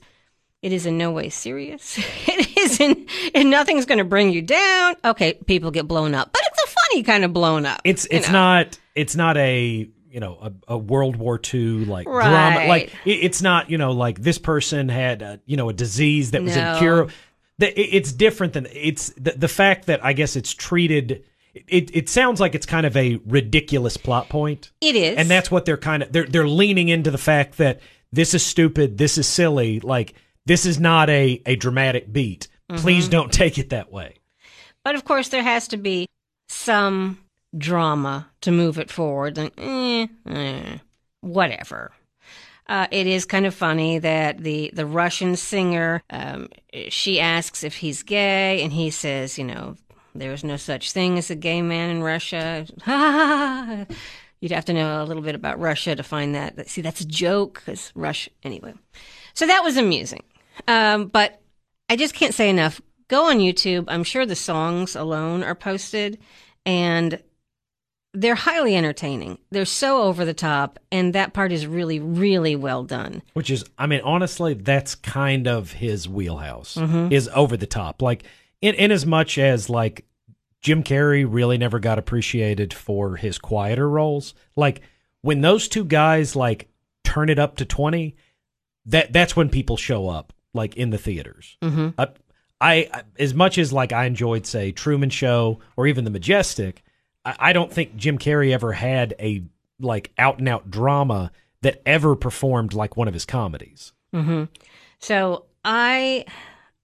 it 0.62 0.72
is 0.72 0.86
in 0.86 0.98
no 0.98 1.12
way 1.12 1.30
serious. 1.30 2.00
It 2.30 2.58
isn't, 2.58 3.10
and 3.34 3.50
nothing's 3.50 3.86
going 3.86 4.00
to 4.00 4.04
bring 4.04 4.32
you 4.32 4.42
down. 4.42 4.96
Okay, 5.06 5.34
people 5.34 5.72
get 5.72 5.88
blown 5.88 6.14
up, 6.14 6.34
but 6.34 6.42
it's 6.46 6.64
a 6.64 6.76
funny 6.82 7.04
kind 7.04 7.24
of 7.24 7.32
blown 7.32 7.66
up. 7.66 7.80
It's 7.86 8.06
it's 8.12 8.28
know? 8.28 8.34
not 8.34 8.78
it's 8.96 9.16
not 9.16 9.38
a 9.38 9.90
you 10.10 10.20
know 10.20 10.38
a, 10.42 10.74
a 10.74 10.78
World 10.78 11.16
War 11.16 11.40
II 11.54 11.86
like 11.86 12.06
drama. 12.06 12.68
Like 12.68 12.94
it, 13.06 13.12
it's 13.12 13.42
not 13.42 13.70
you 13.70 13.78
know 13.78 13.92
like 13.92 14.20
this 14.20 14.38
person 14.38 14.90
had 14.90 15.22
a, 15.22 15.40
you 15.46 15.56
know 15.56 15.70
a 15.70 15.74
disease 15.74 16.32
that 16.32 16.44
was 16.44 16.56
No. 16.56 16.74
incurable. 16.74 17.14
It's 17.60 18.12
different 18.12 18.54
than 18.54 18.68
it's 18.72 19.10
the, 19.18 19.32
the 19.32 19.48
fact 19.48 19.88
that 19.88 20.04
I 20.04 20.14
guess 20.14 20.36
it's 20.36 20.54
treated. 20.54 21.24
It 21.54 21.96
it 21.96 22.10
sounds 22.10 22.40
like 22.40 22.54
it's 22.54 22.68
kind 22.68 22.86
of 22.86 22.96
a 22.96 23.20
ridiculous 23.26 23.98
plot 23.98 24.30
point. 24.30 24.72
It 24.80 24.96
is, 24.96 25.18
and 25.18 25.28
that's 25.28 25.50
what 25.50 25.66
they're 25.66 25.78
kind 25.78 26.04
of 26.04 26.12
they're 26.12 26.28
they're 26.28 26.48
leaning 26.48 26.90
into 26.90 27.10
the 27.10 27.18
fact 27.18 27.58
that 27.58 27.80
this 28.12 28.34
is 28.34 28.46
stupid, 28.46 28.98
this 28.98 29.18
is 29.18 29.28
silly, 29.28 29.80
like 29.80 30.14
this 30.46 30.66
is 30.66 30.80
not 30.80 31.10
a 31.10 31.42
a 31.46 31.56
dramatic 31.56 32.14
beat. 32.14 32.48
Mm-hmm. 32.70 32.82
Please 32.82 33.08
don't 33.08 33.32
take 33.32 33.58
it 33.58 33.72
that 33.72 33.92
way. 33.92 34.18
But 34.84 34.96
of 34.96 35.04
course, 35.04 35.30
there 35.30 35.44
has 35.44 35.68
to 35.70 35.78
be 35.78 36.08
some 36.48 37.20
drama 37.58 38.30
to 38.42 38.52
move 38.52 38.78
it 38.78 38.92
forward. 38.92 39.38
Like, 39.38 39.54
eh, 39.58 40.08
eh, 40.28 40.78
whatever. 41.22 41.92
Uh, 42.68 42.88
it 42.92 43.08
is 43.08 43.26
kind 43.26 43.46
of 43.46 43.56
funny 43.56 43.98
that 44.00 44.40
the, 44.40 44.70
the 44.74 44.86
Russian 44.86 45.36
singer, 45.36 46.04
um, 46.10 46.50
she 46.90 47.20
asks 47.20 47.64
if 47.64 47.78
he's 47.78 48.04
gay, 48.04 48.62
and 48.62 48.74
he 48.74 48.90
says, 48.90 49.38
you 49.38 49.46
know, 49.46 49.78
there's 50.14 50.44
no 50.44 50.58
such 50.58 50.92
thing 50.92 51.18
as 51.18 51.30
a 51.30 51.36
gay 51.36 51.62
man 51.62 51.90
in 51.90 52.04
Russia. 52.04 52.66
You'd 54.42 54.52
have 54.52 54.66
to 54.66 54.74
know 54.74 55.02
a 55.02 55.06
little 55.06 55.24
bit 55.24 55.36
about 55.36 55.60
Russia 55.60 55.96
to 55.96 56.04
find 56.04 56.36
that. 56.36 56.70
See, 56.70 56.82
that's 56.82 57.02
a 57.02 57.08
joke 57.08 57.62
because 57.66 57.92
Russia. 57.96 58.32
Anyway, 58.44 58.74
so 59.34 59.48
that 59.48 59.64
was 59.64 59.78
amusing. 59.78 60.24
Um, 60.68 61.08
but 61.08 61.42
I 61.90 61.96
just 61.96 62.14
can't 62.14 62.34
say 62.34 62.50
enough. 62.50 62.82
Go 63.08 63.30
on 63.30 63.40
YouTube. 63.40 63.86
I'm 63.88 64.04
sure 64.04 64.26
the 64.26 64.36
songs 64.36 64.96
alone 64.96 65.44
are 65.44 65.56
posted, 65.56 66.20
and 66.66 67.22
they're 68.20 68.36
highly 68.36 68.76
entertaining. 68.76 69.38
They're 69.52 69.66
so 69.66 70.02
over 70.02 70.26
the 70.26 70.34
top, 70.34 70.80
and 70.92 71.14
that 71.14 71.34
part 71.34 71.52
is 71.52 71.68
really, 71.68 72.00
really 72.00 72.56
well 72.56 72.84
done. 72.84 73.22
Which 73.34 73.52
is, 73.52 73.64
I 73.78 73.86
mean, 73.86 74.02
honestly, 74.04 74.56
that's 74.56 74.96
kind 74.96 75.48
of 75.48 75.74
his 75.74 76.10
wheelhouse. 76.10 76.78
Is 76.78 77.30
over 77.34 77.56
the 77.56 77.68
top. 77.68 78.02
Like 78.02 78.24
in 78.62 78.76
in 78.76 78.92
as 78.92 79.06
much 79.06 79.38
as 79.38 79.70
like 79.70 80.06
Jim 80.62 80.84
Carrey 80.84 81.26
really 81.28 81.58
never 81.58 81.80
got 81.80 82.00
appreciated 82.00 82.74
for 82.74 83.16
his 83.16 83.38
quieter 83.38 83.88
roles. 83.88 84.34
Like 84.56 84.82
when 85.22 85.42
those 85.42 85.68
two 85.68 85.86
guys 85.86 86.36
like 86.36 86.70
turn 87.04 87.30
it 87.30 87.38
up 87.38 87.58
to 87.58 87.66
twenty, 87.66 88.16
that 88.88 89.14
that's 89.14 89.36
when 89.36 89.50
people 89.50 89.78
show 89.78 90.10
up 90.10 90.34
like 90.54 90.76
in 90.76 90.90
the 90.90 90.98
theaters. 90.98 91.58
Mm-hmm. 91.62 91.90
I, 92.60 92.90
I 92.92 93.04
as 93.20 93.36
much 93.36 93.60
as 93.60 93.72
like 93.72 93.94
I 93.94 94.06
enjoyed 94.06 94.48
say 94.48 94.72
Truman 94.72 95.12
Show 95.12 95.60
or 95.76 95.86
even 95.86 96.04
The 96.04 96.10
Majestic, 96.10 96.84
I, 97.28 97.36
I 97.50 97.54
don't 97.54 97.72
think 97.72 97.98
Jim 97.98 98.18
Carrey 98.18 98.52
ever 98.54 98.72
had 98.72 99.14
a 99.20 99.44
like 99.80 100.12
out 100.18 100.40
and 100.40 100.48
out 100.48 100.72
drama 100.72 101.32
that 101.62 101.82
ever 101.86 102.16
performed 102.16 102.74
like 102.74 102.96
one 102.96 103.08
of 103.08 103.14
his 103.14 103.26
comedies. 103.26 103.92
Mm-hmm. 104.16 104.46
So 105.00 105.46
I, 105.64 106.26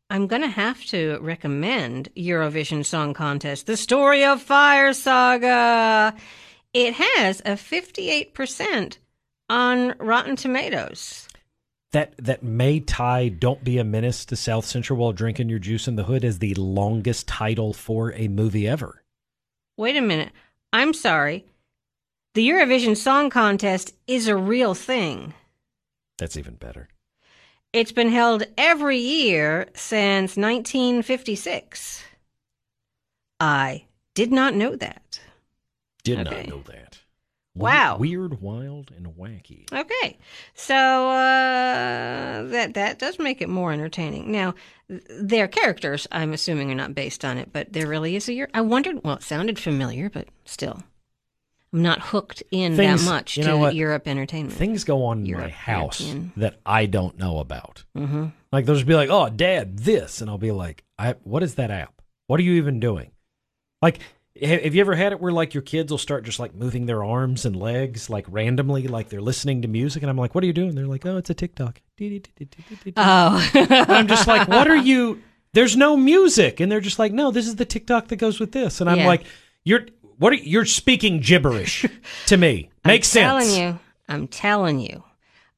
I'm 0.09 0.27
gonna 0.27 0.49
have 0.49 0.83
to 0.85 1.17
recommend 1.21 2.09
Eurovision 2.15 2.85
Song 2.85 3.13
Contest: 3.13 3.65
The 3.65 3.77
Story 3.77 4.25
of 4.25 4.41
Fire 4.41 4.93
Saga. 4.93 6.15
It 6.73 6.95
has 6.95 7.39
a 7.41 7.53
58% 7.53 8.97
on 9.47 9.93
Rotten 9.99 10.35
Tomatoes. 10.35 11.27
That 11.91 12.15
that 12.17 12.43
may 12.43 12.79
tie 12.79 13.29
"Don't 13.29 13.63
Be 13.63 13.77
a 13.77 13.83
Menace 13.83 14.25
to 14.25 14.35
South 14.35 14.65
Central 14.65 14.99
While 14.99 15.13
Drinking 15.13 15.49
Your 15.49 15.59
Juice 15.59 15.87
in 15.87 15.95
the 15.95 16.03
Hood" 16.03 16.25
as 16.25 16.39
the 16.39 16.55
longest 16.55 17.27
title 17.27 17.71
for 17.73 18.11
a 18.13 18.27
movie 18.27 18.67
ever. 18.67 19.02
Wait 19.77 19.95
a 19.95 20.01
minute. 20.01 20.31
I'm 20.71 20.93
sorry. 20.93 21.45
The 22.33 22.47
Eurovision 22.47 22.97
Song 22.97 23.29
Contest 23.29 23.93
is 24.07 24.27
a 24.27 24.35
real 24.35 24.73
thing. 24.73 25.33
That's 26.17 26.37
even 26.37 26.55
better. 26.55 26.89
It's 27.73 27.91
been 27.91 28.09
held 28.09 28.43
every 28.57 28.97
year 28.97 29.67
since 29.75 30.35
1956. 30.37 32.03
I 33.39 33.85
did 34.13 34.31
not 34.31 34.53
know 34.55 34.75
that. 34.75 35.19
Did 36.03 36.19
Okay. 36.27 36.37
not 36.43 36.47
know 36.47 36.61
that. 36.63 36.82
Wow. 37.55 37.97
Weird, 37.97 38.41
wild, 38.41 38.91
and 38.97 39.05
wacky. 39.15 39.71
Okay, 39.71 40.17
so 40.55 40.73
uh, 40.73 42.43
that 42.47 42.73
that 42.73 42.97
does 42.99 43.19
make 43.19 43.41
it 43.41 43.49
more 43.49 43.71
entertaining. 43.71 44.31
Now, 44.31 44.55
th- 44.89 45.03
their 45.07 45.47
characters, 45.47 46.07
I'm 46.11 46.33
assuming, 46.33 46.71
are 46.71 46.75
not 46.75 46.95
based 46.95 47.23
on 47.23 47.37
it, 47.37 47.49
but 47.53 47.71
there 47.71 47.87
really 47.87 48.15
is 48.15 48.27
a 48.27 48.33
year. 48.33 48.49
I 48.55 48.61
wondered. 48.61 49.03
Well, 49.03 49.15
it 49.17 49.23
sounded 49.23 49.59
familiar, 49.59 50.09
but 50.09 50.27
still, 50.45 50.81
I'm 51.71 51.83
not 51.83 51.99
hooked 52.01 52.41
in 52.49 52.75
Things- 52.75 53.03
that 53.05 53.11
much 53.11 53.37
you 53.37 53.43
to 53.43 53.49
know 53.49 53.57
what? 53.59 53.75
Europe 53.75 54.07
entertainment. 54.07 54.57
Things 54.57 54.83
go 54.83 55.05
on 55.05 55.23
in 55.25 55.31
my 55.37 55.49
house 55.49 56.01
European. 56.01 56.31
that 56.37 56.55
I 56.65 56.87
don't 56.87 57.19
know 57.19 57.37
about. 57.37 57.83
hmm 57.95 58.27
Like 58.51 58.65
they'll 58.65 58.75
just 58.75 58.87
be 58.87 58.95
like, 58.95 59.09
"Oh, 59.11 59.29
Dad, 59.29 59.77
this," 59.77 60.21
and 60.21 60.29
I'll 60.29 60.39
be 60.39 60.51
like, 60.51 60.83
"I 60.97 61.15
what 61.23 61.43
is 61.43 61.53
that 61.55 61.69
app? 61.69 62.01
What 62.25 62.39
are 62.39 62.43
you 62.43 62.53
even 62.53 62.79
doing?" 62.79 63.11
Like, 63.81 63.99
have 64.41 64.73
you 64.73 64.81
ever 64.81 64.95
had 64.95 65.11
it 65.11 65.19
where 65.21 65.31
like 65.31 65.53
your 65.53 65.61
kids 65.63 65.91
will 65.91 65.97
start 65.99 66.23
just 66.23 66.39
like 66.39 66.55
moving 66.55 66.85
their 66.87 67.03
arms 67.03 67.45
and 67.45 67.55
legs 67.55 68.09
like 68.09 68.25
randomly, 68.27 68.87
like 68.87 69.09
they're 69.09 69.21
listening 69.21 69.61
to 69.61 69.67
music, 69.67 70.01
and 70.03 70.09
I'm 70.09 70.17
like, 70.17 70.33
"What 70.33 70.43
are 70.43 70.47
you 70.47 70.53
doing?" 70.53 70.73
They're 70.75 70.87
like, 70.87 71.05
"Oh, 71.05 71.17
it's 71.17 71.29
a 71.29 71.33
TikTok." 71.35 71.81
And 71.99 72.21
Oh, 72.97 73.49
I'm 73.53 74.07
just 74.07 74.27
like, 74.27 74.47
"What 74.47 74.67
are 74.67 74.75
you?" 74.75 75.21
There's 75.53 75.77
no 75.77 75.95
music, 75.95 76.59
and 76.59 76.71
they're 76.71 76.79
just 76.81 76.97
like, 76.97 77.11
"No, 77.11 77.29
this 77.29 77.45
is 77.47 77.57
the 77.57 77.65
TikTok 77.65 78.07
that 78.07 78.15
goes 78.15 78.39
with 78.39 78.51
this," 78.53 78.81
and 78.81 78.89
I'm 78.89 78.97
Yeah. 78.99 79.07
like, 79.07 79.23
"You're 79.63 79.85
what? 80.17 80.33
Are, 80.33 80.37
you're 80.37 80.65
speaking 80.65 81.19
gibberish 81.19 81.85
to 82.27 82.37
me. 82.37 82.69
Makes 82.85 83.09
sense. 83.09 83.31
I'm 83.31 83.41
sense." 83.41 83.53
telling 83.55 83.67
you. 83.73 83.79
I'm 84.09 84.27
telling 84.27 84.79
you. 84.79 85.03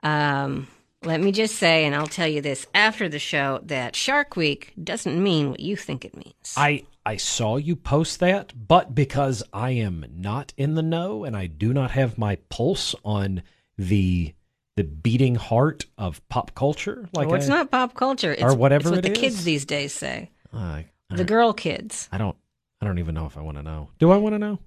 Um, 0.04 0.68
let 1.04 1.22
me 1.22 1.32
just 1.32 1.56
say, 1.56 1.86
and 1.86 1.96
I'll 1.96 2.08
tell 2.08 2.28
you 2.28 2.42
this 2.42 2.68
after 2.76 3.08
the 3.08 3.20
show, 3.20 3.62
that 3.64 3.96
Shark 3.96 4.36
Week 4.36 4.74
doesn't 4.82 5.22
mean 5.22 5.50
what 5.52 5.60
you 5.60 5.76
think 5.78 6.04
it 6.04 6.16
means. 6.16 6.54
I 6.58 6.84
I 7.06 7.18
saw 7.18 7.58
you 7.58 7.76
post 7.76 8.20
that, 8.22 8.54
but 8.68 8.96
because 8.96 9.44
I 9.54 9.72
am 9.72 10.06
not 10.10 10.54
in 10.58 10.74
the 10.74 10.82
know 10.82 11.24
and 11.24 11.38
I 11.38 11.48
do 11.48 11.74
not 11.74 11.92
have 11.92 12.18
my 12.18 12.38
pulse 12.50 12.96
on 13.04 13.44
the 13.78 14.34
the 14.76 14.84
beating 14.84 15.36
heart 15.36 15.86
of 15.98 16.28
pop 16.28 16.54
culture, 16.54 17.06
oh, 17.06 17.10
like 17.14 17.28
well, 17.28 17.38
it's 17.38 17.48
I, 17.48 17.58
not 17.58 17.72
pop 17.72 17.94
culture. 17.94 18.34
It's, 18.34 18.44
or 18.44 18.56
whatever 18.56 18.90
it's 18.90 18.96
what 18.98 19.06
it 19.06 19.14
the 19.14 19.20
kids 19.20 19.44
these 19.46 19.66
days 19.66 19.94
say. 19.94 20.32
Uh, 20.54 20.58
I, 20.58 20.86
The 21.10 21.24
girl 21.24 21.54
kids. 21.54 22.10
I 22.12 22.18
don't 22.18 22.36
I 22.82 22.86
don't 22.86 23.00
even 23.00 23.16
know 23.16 23.26
if 23.26 23.38
I 23.38 23.42
want 23.42 23.58
to 23.58 23.64
know. 23.64 23.90
Do 24.00 24.12
I 24.12 24.18
want 24.18 24.36
to 24.36 24.40
know? 24.40 24.60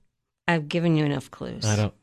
I've 0.47 0.69
given 0.69 0.97
you 0.97 1.05
enough 1.05 1.31
clues. 1.31 1.65
I 1.65 1.77
don't. 1.77 1.95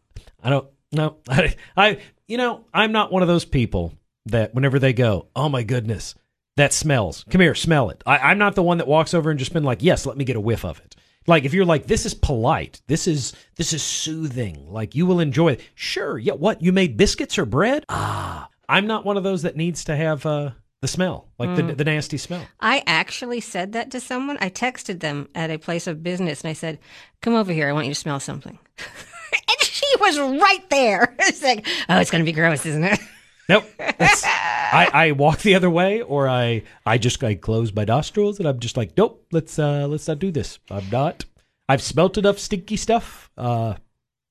I 0.43 0.49
don't. 0.49 0.67
No. 0.91 1.17
I, 1.29 1.55
I. 1.75 1.99
You 2.27 2.37
know, 2.37 2.65
I'm 2.73 2.91
not 2.91 3.11
one 3.11 3.21
of 3.21 3.27
those 3.27 3.45
people 3.45 3.93
that 4.27 4.53
whenever 4.55 4.79
they 4.79 4.93
go, 4.93 5.27
oh 5.35 5.49
my 5.49 5.63
goodness, 5.63 6.15
that 6.57 6.73
smells. 6.73 7.25
Come 7.29 7.41
here, 7.41 7.55
smell 7.55 7.89
it. 7.89 8.01
I, 8.05 8.17
I'm 8.17 8.37
not 8.37 8.55
the 8.55 8.63
one 8.63 8.77
that 8.77 8.87
walks 8.87 9.13
over 9.13 9.29
and 9.29 9.39
just 9.39 9.53
been 9.53 9.63
like, 9.63 9.83
yes, 9.83 10.05
let 10.05 10.17
me 10.17 10.25
get 10.25 10.35
a 10.35 10.41
whiff 10.41 10.63
of 10.65 10.79
it. 10.79 10.95
Like 11.27 11.43
if 11.43 11.53
you're 11.53 11.65
like, 11.65 11.87
this 11.87 12.05
is 12.05 12.13
polite, 12.13 12.81
this 12.87 13.07
is 13.07 13.33
this 13.55 13.73
is 13.73 13.81
soothing, 13.81 14.71
like 14.71 14.93
you 14.93 15.05
will 15.07 15.19
enjoy 15.19 15.53
it. 15.53 15.61
Sure, 15.73 16.17
yeah. 16.19 16.33
What 16.33 16.61
you 16.61 16.71
made 16.71 16.97
biscuits 16.97 17.37
or 17.39 17.45
bread? 17.45 17.83
Ah, 17.89 18.47
I'm 18.69 18.85
not 18.85 19.05
one 19.05 19.17
of 19.17 19.23
those 19.23 19.41
that 19.41 19.55
needs 19.55 19.85
to 19.85 19.95
have 19.95 20.23
uh, 20.25 20.51
the 20.81 20.87
smell, 20.87 21.29
like 21.39 21.55
the 21.55 21.63
the 21.63 21.83
nasty 21.83 22.17
smell. 22.17 22.45
I 22.59 22.83
actually 22.85 23.41
said 23.41 23.73
that 23.73 23.89
to 23.91 23.99
someone. 23.99 24.37
I 24.39 24.51
texted 24.51 24.99
them 24.99 25.27
at 25.33 25.49
a 25.49 25.57
place 25.57 25.87
of 25.87 26.03
business 26.03 26.41
and 26.41 26.49
I 26.51 26.53
said, 26.53 26.77
Come 27.21 27.33
over 27.33 27.51
here. 27.51 27.67
I 27.67 27.71
want 27.71 27.87
you 27.87 27.93
to 27.93 27.99
smell 27.99 28.19
something. 28.19 28.59
and 28.77 29.61
she 29.61 29.87
was 29.99 30.19
right 30.19 30.69
there. 30.69 31.15
It's 31.21 31.41
like, 31.41 31.65
Oh, 31.89 31.99
it's 31.99 32.11
going 32.11 32.23
to 32.23 32.31
be 32.31 32.35
gross, 32.35 32.67
isn't 32.67 32.83
it? 32.83 32.99
Nope. 33.49 33.63
I, 33.79 34.89
I 34.93 35.11
walk 35.11 35.39
the 35.39 35.55
other 35.55 35.69
way, 35.69 36.01
or 36.01 36.27
I 36.27 36.63
I 36.85 36.97
just 36.97 37.23
I 37.23 37.35
close 37.35 37.73
my 37.73 37.85
nostrils, 37.85 38.39
and 38.39 38.47
I'm 38.47 38.59
just 38.59 38.77
like, 38.77 38.91
nope. 38.97 39.25
Let's 39.31 39.57
uh 39.59 39.87
let's 39.87 40.07
not 40.07 40.19
do 40.19 40.31
this. 40.31 40.59
I'm 40.69 40.89
not. 40.91 41.25
I've 41.69 41.81
smelt 41.81 42.17
enough 42.17 42.39
stinky 42.39 42.75
stuff 42.77 43.29
uh 43.37 43.75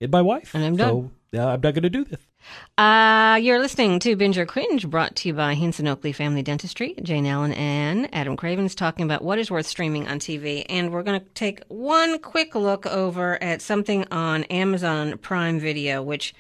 in 0.01 0.11
my 0.11 0.23
wife, 0.23 0.55
And 0.55 0.65
I'm 0.65 0.77
done. 0.77 0.89
so 1.33 1.39
uh, 1.41 1.47
I'm 1.47 1.61
not 1.61 1.75
going 1.75 1.83
to 1.83 1.91
do 1.91 2.05
this. 2.05 2.21
Uh, 2.77 3.39
you're 3.41 3.59
listening 3.59 3.99
to 4.01 4.15
Binge 4.17 4.37
or 4.37 4.45
Cringe, 4.45 4.87
brought 4.89 5.17
to 5.17 5.29
you 5.29 5.35
by 5.35 5.55
Hinson 5.55 5.89
Oakley 5.89 6.13
Family 6.13 6.43
Dentistry. 6.43 6.95
Jane 7.03 7.27
Allen 7.27 7.53
and 7.53 8.09
Adam 8.15 8.37
Cravens 8.37 8.75
talking 8.75 9.05
about 9.05 9.23
what 9.23 9.39
is 9.39 9.51
worth 9.51 9.67
streaming 9.67 10.07
on 10.07 10.19
TV. 10.19 10.67
And 10.69 10.93
we're 10.93 11.03
going 11.03 11.21
to 11.21 11.27
take 11.31 11.63
one 11.69 12.19
quick 12.19 12.55
look 12.55 12.87
over 12.87 13.43
at 13.43 13.63
something 13.63 14.05
on 14.11 14.45
Amazon 14.45 15.17
Prime 15.19 15.59
Video, 15.59 16.03
which 16.03 16.35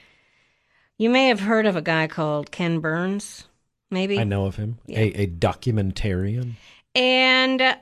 you 0.99 1.11
may 1.11 1.29
have 1.29 1.41
heard 1.41 1.67
of 1.67 1.77
a 1.77 1.83
guy 1.83 2.07
called 2.07 2.51
Ken 2.51 2.81
Burns, 2.81 3.45
maybe. 3.91 4.19
I 4.19 4.25
know 4.25 4.47
of 4.47 4.57
him, 4.57 4.79
a, 4.89 5.23
a 5.23 5.27
documentarian. 5.27 6.53
And 6.95 7.61
uh, 7.61 7.77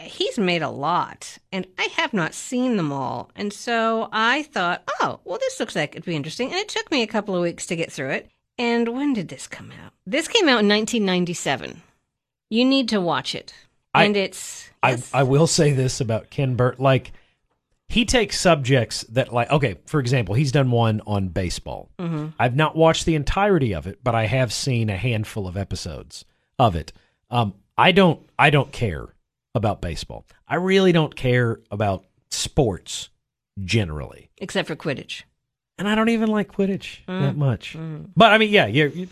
he's 0.00 0.38
made 0.38 0.62
a 0.62 0.70
lot, 0.70 1.38
and 1.52 1.66
I 1.78 1.84
have 1.96 2.12
not 2.12 2.34
seen 2.34 2.76
them 2.76 2.92
all. 2.92 3.30
And 3.34 3.52
so 3.52 4.08
I 4.12 4.44
thought, 4.44 4.82
oh, 5.00 5.20
well, 5.24 5.38
this 5.38 5.58
looks 5.58 5.74
like 5.76 5.92
it'd 5.92 6.04
be 6.04 6.16
interesting. 6.16 6.48
And 6.50 6.58
it 6.58 6.68
took 6.68 6.90
me 6.90 7.02
a 7.02 7.06
couple 7.08 7.34
of 7.34 7.42
weeks 7.42 7.66
to 7.66 7.76
get 7.76 7.90
through 7.92 8.10
it. 8.10 8.30
And 8.58 8.88
when 8.90 9.12
did 9.14 9.28
this 9.28 9.48
come 9.48 9.72
out? 9.84 9.92
This 10.06 10.28
came 10.28 10.44
out 10.44 10.60
in 10.62 10.68
1997. 10.68 11.82
You 12.50 12.64
need 12.64 12.88
to 12.90 13.00
watch 13.00 13.34
it. 13.34 13.52
I- 13.92 14.04
And 14.04 14.16
it's. 14.16 14.70
I, 14.82 14.90
yes. 14.90 15.10
I 15.14 15.22
will 15.22 15.46
say 15.46 15.72
this 15.72 16.00
about 16.00 16.28
Ken 16.30 16.54
Burns. 16.56 16.78
Like, 16.78 17.12
he 17.88 18.04
takes 18.04 18.40
subjects 18.40 19.02
that, 19.10 19.32
like, 19.32 19.50
okay, 19.50 19.76
for 19.86 20.00
example, 20.00 20.34
he's 20.34 20.52
done 20.52 20.70
one 20.70 21.00
on 21.06 21.28
baseball. 21.28 21.90
Mm-hmm. 21.98 22.28
I've 22.38 22.56
not 22.56 22.74
watched 22.76 23.04
the 23.04 23.14
entirety 23.14 23.74
of 23.74 23.86
it, 23.86 24.00
but 24.02 24.14
I 24.14 24.26
have 24.26 24.52
seen 24.52 24.88
a 24.90 24.96
handful 24.96 25.46
of 25.46 25.56
episodes 25.56 26.24
of 26.58 26.74
it. 26.76 26.92
Um, 27.30 27.54
I 27.76 27.92
don't, 27.92 28.20
I 28.38 28.50
don't 28.50 28.72
care 28.72 29.08
about 29.54 29.80
baseball. 29.80 30.24
I 30.48 30.56
really 30.56 30.92
don't 30.92 31.14
care 31.14 31.60
about 31.70 32.04
sports 32.30 33.10
generally, 33.64 34.30
Except 34.38 34.66
for 34.68 34.74
Quidditch. 34.76 35.22
and 35.78 35.88
I 35.88 35.94
don't 35.94 36.08
even 36.08 36.28
like 36.28 36.52
Quidditch 36.52 37.04
Mm. 37.06 37.20
that 37.22 37.36
much. 37.36 37.76
But 38.16 38.32
I 38.32 38.38
mean, 38.38 38.50
yeah, 38.50 38.66
yeah, 38.66 38.86
you- 38.86 39.08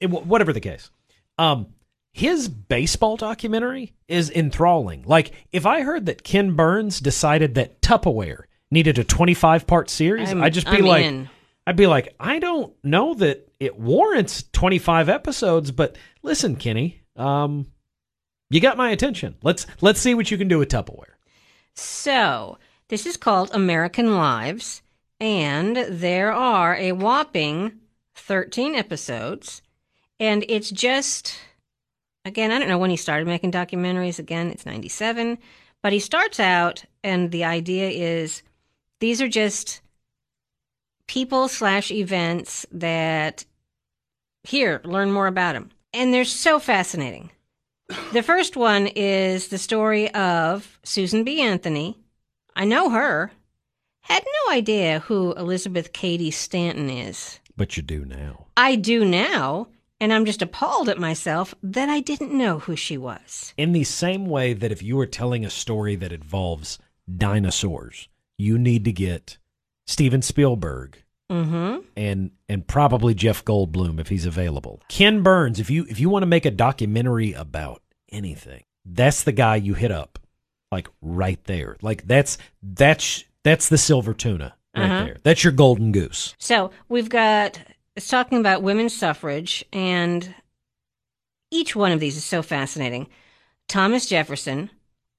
it- 0.00 0.08
whatever 0.10 0.52
the 0.52 0.60
case. 0.60 0.90
Um, 1.38 1.66
his 2.12 2.48
baseball 2.48 3.16
documentary 3.16 3.94
is 4.08 4.30
enthralling. 4.30 5.02
Like, 5.06 5.32
if 5.50 5.64
I 5.66 5.82
heard 5.82 6.06
that 6.06 6.22
Ken 6.24 6.54
Burns 6.54 7.00
decided 7.00 7.54
that 7.54 7.80
Tupperware 7.80 8.44
needed 8.70 8.98
a 8.98 9.04
25 9.04 9.66
part 9.66 9.88
series, 9.90 10.28
I'm- 10.28 10.42
I'd 10.42 10.54
just 10.54 10.70
be 10.70 10.76
I'm 10.78 10.84
like, 10.84 11.04
in. 11.06 11.28
I'd 11.66 11.76
be 11.76 11.86
like, 11.86 12.14
I 12.20 12.38
don't 12.38 12.72
know 12.84 13.14
that 13.14 13.48
it 13.60 13.78
warrants 13.78 14.44
25 14.52 15.08
episodes, 15.08 15.70
but 15.70 15.96
listen, 16.22 16.56
Kenny, 16.56 17.00
um, 17.16 17.66
you 18.50 18.60
got 18.60 18.76
my 18.76 18.90
attention. 18.90 19.36
Let's 19.42 19.66
let's 19.80 20.00
see 20.00 20.14
what 20.14 20.30
you 20.30 20.36
can 20.36 20.48
do 20.48 20.58
with 20.58 20.68
Tupperware. 20.68 21.14
So, 21.74 22.58
this 22.88 23.06
is 23.06 23.16
called 23.16 23.50
American 23.54 24.16
Lives, 24.16 24.82
and 25.20 25.76
there 25.76 26.32
are 26.32 26.74
a 26.76 26.92
whopping 26.92 27.72
13 28.14 28.74
episodes, 28.74 29.62
and 30.20 30.44
it's 30.48 30.70
just, 30.70 31.34
again, 32.24 32.50
I 32.50 32.58
don't 32.58 32.68
know 32.68 32.78
when 32.78 32.90
he 32.90 32.96
started 32.96 33.26
making 33.26 33.52
documentaries. 33.52 34.18
Again, 34.18 34.50
it's 34.50 34.66
97, 34.66 35.38
but 35.82 35.92
he 35.92 35.98
starts 35.98 36.40
out, 36.40 36.84
and 37.02 37.30
the 37.30 37.44
idea 37.44 37.88
is 37.90 38.42
these 39.00 39.20
are 39.20 39.28
just 39.28 39.80
people 41.06 41.48
slash 41.48 41.90
events 41.90 42.64
that, 42.72 43.44
here, 44.44 44.80
learn 44.84 45.12
more 45.12 45.26
about 45.26 45.54
them. 45.54 45.70
And 45.92 46.12
they're 46.12 46.24
so 46.24 46.58
fascinating. 46.58 47.30
The 48.12 48.22
first 48.22 48.56
one 48.56 48.86
is 48.86 49.48
the 49.48 49.58
story 49.58 50.12
of 50.14 50.78
Susan 50.82 51.24
B. 51.24 51.42
Anthony. 51.42 51.98
I 52.56 52.64
know 52.64 52.90
her. 52.90 53.32
Had 54.00 54.24
no 54.24 54.52
idea 54.52 55.00
who 55.00 55.32
Elizabeth 55.34 55.92
Cady 55.92 56.30
Stanton 56.30 56.88
is. 56.88 57.38
But 57.56 57.76
you 57.76 57.82
do 57.82 58.04
now. 58.04 58.46
I 58.56 58.76
do 58.76 59.04
now, 59.04 59.68
and 60.02 60.12
I'm 60.12 60.24
just 60.26 60.42
appalled 60.42 60.88
at 60.88 60.98
myself 60.98 61.54
that 61.62 61.88
I 61.88 62.00
didn't 62.00 62.36
know 62.36 62.58
who 62.58 62.74
she 62.76 62.98
was. 62.98 63.54
In 63.56 63.72
the 63.72 63.84
same 63.84 64.26
way 64.26 64.52
that 64.52 64.72
if 64.72 64.82
you 64.82 64.96
were 64.96 65.06
telling 65.06 65.44
a 65.44 65.50
story 65.50 65.94
that 65.96 66.12
involves 66.12 66.78
dinosaurs, 67.26 68.08
you 68.36 68.58
need 68.58 68.84
to 68.84 68.92
get 68.92 69.38
Steven 69.86 70.20
Spielberg 70.22 70.98
Mm-hmm. 71.30 71.78
and 71.96 72.30
and 72.46 72.66
probably 72.66 73.14
Jeff 73.14 73.42
Goldblum 73.42 73.98
if 73.98 74.08
he's 74.08 74.26
available. 74.26 74.82
Ken 74.88 75.22
Burns, 75.22 75.58
if 75.58 75.70
you 75.70 75.86
if 75.88 75.98
you 75.98 76.10
want 76.10 76.24
to 76.24 76.26
make 76.26 76.44
a 76.44 76.50
documentary 76.50 77.32
about 77.32 77.80
anything, 78.10 78.64
that's 78.84 79.22
the 79.22 79.32
guy 79.32 79.56
you 79.56 79.72
hit 79.72 79.90
up. 79.90 80.18
Like 80.70 80.88
right 81.00 81.42
there. 81.44 81.78
Like 81.80 82.06
that's 82.06 82.36
that's 82.62 83.24
that's 83.44 83.70
the 83.70 83.78
silver 83.78 84.12
tuna 84.12 84.52
right 84.76 84.84
Uh-huh. 84.84 85.04
there. 85.04 85.16
That's 85.22 85.42
your 85.42 85.54
golden 85.54 85.90
goose. 85.92 86.34
So 86.38 86.70
we've 86.90 87.08
got 87.08 87.58
it's 87.96 88.08
talking 88.08 88.38
about 88.38 88.62
women's 88.62 88.96
suffrage, 88.96 89.64
and 89.72 90.34
each 91.50 91.76
one 91.76 91.92
of 91.92 92.00
these 92.00 92.16
is 92.16 92.24
so 92.24 92.42
fascinating. 92.42 93.08
Thomas 93.68 94.06
Jefferson, 94.06 94.70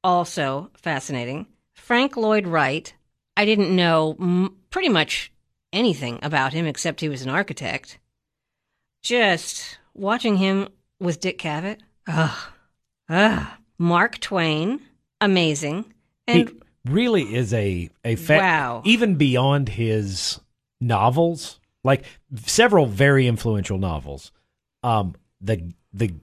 also 0.04 0.72
fascinating. 0.76 1.48
Frank 1.76 2.18
Lloyd 2.18 2.48
Wright, 2.48 2.94
I 3.38 3.46
didn't 3.46 3.76
know 3.76 4.16
m- 4.20 4.56
pretty 4.70 4.90
much 4.90 5.32
anything 5.72 6.20
about 6.22 6.54
him 6.54 6.66
except 6.66 7.02
he 7.02 7.10
was 7.10 7.22
an 7.24 7.30
architect. 7.30 8.00
Just 9.02 9.80
watching 9.94 10.38
him 10.38 10.70
with 11.00 11.20
Dick 11.20 11.38
Cavett, 11.40 11.80
ugh, 12.08 12.38
ugh. 13.10 13.48
Mark 13.78 14.20
Twain, 14.20 14.80
amazing, 15.20 15.94
and 16.28 16.50
he 16.50 16.56
really 16.86 17.24
is 17.36 17.54
a 17.54 17.90
a 18.06 18.16
fa- 18.16 18.38
Wow. 18.38 18.82
even 18.86 19.16
beyond 19.16 19.70
his 19.70 20.40
novels, 20.80 21.60
like 21.84 22.06
several 22.46 22.86
very 22.86 23.28
influential 23.28 23.78
novels. 23.78 24.32
Um 24.84 25.15
the 25.41 25.74
the 25.93 26.13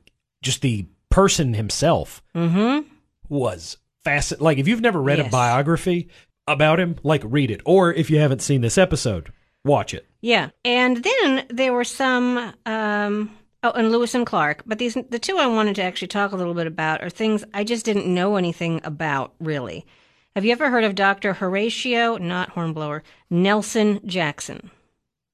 just 0.42 0.62
the 0.62 0.86
person 1.10 1.54
himself 1.54 2.22
mm-hmm. 2.34 2.88
was 3.28 3.76
fascinating. 4.04 4.44
Like 4.44 4.58
if 4.58 4.68
you've 4.68 4.80
never 4.80 5.00
read 5.00 5.20
a 5.20 5.28
biography 5.28 6.08
about 6.46 6.80
him, 6.80 6.96
like 7.02 7.22
read 7.24 7.50
it, 7.50 7.60
or 7.64 7.92
if 7.92 8.10
you 8.10 8.18
haven't 8.18 8.42
seen 8.42 8.60
this 8.60 8.78
episode, 8.78 9.32
watch 9.64 9.94
it. 9.94 10.06
Yeah, 10.20 10.50
and 10.64 11.02
then 11.02 11.46
there 11.48 11.72
were 11.72 11.84
some. 11.84 12.52
Um, 12.66 13.36
oh, 13.62 13.70
and 13.72 13.90
Lewis 13.90 14.14
and 14.14 14.26
Clark. 14.26 14.62
But 14.66 14.78
these, 14.78 14.96
the 15.08 15.18
two 15.18 15.38
I 15.38 15.46
wanted 15.46 15.76
to 15.76 15.82
actually 15.82 16.08
talk 16.08 16.32
a 16.32 16.36
little 16.36 16.54
bit 16.54 16.66
about, 16.66 17.02
are 17.02 17.10
things 17.10 17.44
I 17.54 17.64
just 17.64 17.84
didn't 17.84 18.12
know 18.12 18.36
anything 18.36 18.80
about. 18.84 19.34
Really, 19.40 19.86
have 20.34 20.44
you 20.44 20.52
ever 20.52 20.70
heard 20.70 20.84
of 20.84 20.94
Doctor 20.94 21.34
Horatio, 21.34 22.16
not 22.18 22.50
Hornblower, 22.50 23.02
Nelson 23.30 24.00
Jackson? 24.06 24.70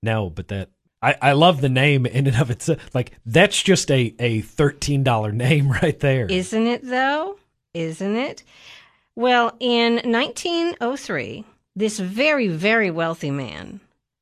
No, 0.07 0.31
but 0.31 0.49
that 0.49 0.71
I, 1.03 1.17
I 1.21 1.33
love 1.33 1.61
the 1.61 1.69
name 1.69 2.07
in 2.07 2.29
and 2.29 2.41
of 2.41 2.51
itself. 2.51 2.95
Like 2.95 3.13
that's 3.27 3.61
just 3.61 3.91
a 3.91 4.15
a 4.19 4.41
thirteen 4.41 5.03
dollar 5.03 5.33
name 5.33 5.71
right 5.83 5.99
there. 5.99 6.27
Isn't 6.27 6.67
it 6.67 6.83
though? 6.85 7.39
Isn't 7.75 8.17
it? 8.17 8.43
Well, 9.17 9.57
in 9.61 9.95
1903, 9.97 11.45
this 11.75 11.99
very, 11.99 12.49
very 12.49 12.91
wealthy 12.91 13.31
man, 13.31 13.81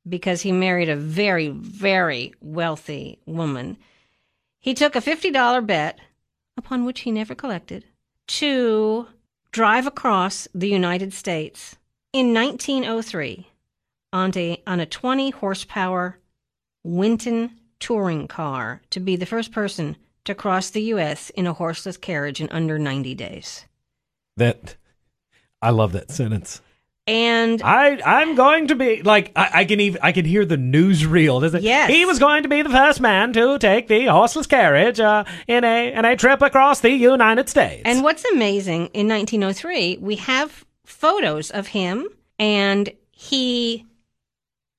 because 0.09 0.43
he 0.43 0.53
married 0.53 0.89
a 0.89 0.97
very, 0.97 1.49
very 1.49 2.33
wealthy 2.41 3.19
woman, 3.27 3.77
he 4.61 4.73
took 4.73 4.95
a 4.95 5.01
$50 5.01 5.67
bet, 5.67 5.99
upon 6.57 6.85
which 6.85 7.01
he 7.01 7.11
never 7.11 7.35
collected, 7.35 7.85
to 8.29 9.09
drive 9.51 9.87
across 9.87 10.47
the 10.55 10.69
United 10.69 11.13
States 11.13 11.77
in 12.13 12.33
1903 12.33 13.49
on 14.15 14.33
a, 14.37 14.63
on 14.67 14.81
a 14.81 14.87
20 14.87 15.31
horsepower 15.31 16.19
Winton 16.85 17.51
touring 17.81 18.29
car 18.29 18.81
to 18.91 19.01
be 19.01 19.17
the 19.17 19.27
first 19.27 19.53
person 19.53 19.97
to 20.25 20.35
cross 20.35 20.71
the 20.71 20.83
U.S. 20.83 21.29
in 21.31 21.47
a 21.47 21.53
horseless 21.53 21.99
carriage 21.99 22.41
in 22.41 22.49
under 22.51 22.79
90 22.79 23.15
days. 23.15 23.67
That 24.37 24.77
I 25.61 25.71
love 25.71 25.93
that 25.93 26.11
sentence. 26.11 26.63
And 27.07 27.61
I 27.63 28.01
I'm 28.03 28.35
going 28.35 28.69
to 28.69 28.75
be 28.75 29.03
like 29.03 29.31
I, 29.37 29.51
I 29.53 29.65
can 29.67 29.79
even 29.79 30.01
I 30.03 30.13
can 30.13 30.25
hear 30.25 30.47
the 30.47 30.57
newsreel. 30.57 31.43
Does 31.43 31.53
it? 31.53 31.63
Yes. 31.63 31.91
He 31.91 32.07
was 32.07 32.19
going 32.19 32.45
to 32.45 32.49
be 32.49 32.63
the 32.63 32.71
first 32.71 32.99
man 33.01 33.35
to 33.35 33.59
take 33.59 33.89
the 33.89 34.07
horseless 34.07 34.47
carriage 34.47 35.01
uh, 35.01 35.25
in 35.47 35.65
a 35.65 35.93
in 35.93 36.07
a 36.07 36.17
trip 36.17 36.41
across 36.41 36.81
the 36.81 36.91
United 36.91 37.51
States. 37.51 37.83
And 37.85 38.03
what's 38.03 38.25
amazing 38.25 38.87
in 38.95 39.07
1903, 39.07 39.99
we 40.01 40.17
have 40.17 40.65
photos 40.87 41.51
of 41.51 41.67
him, 41.67 42.09
and 42.39 42.91
he 43.13 43.85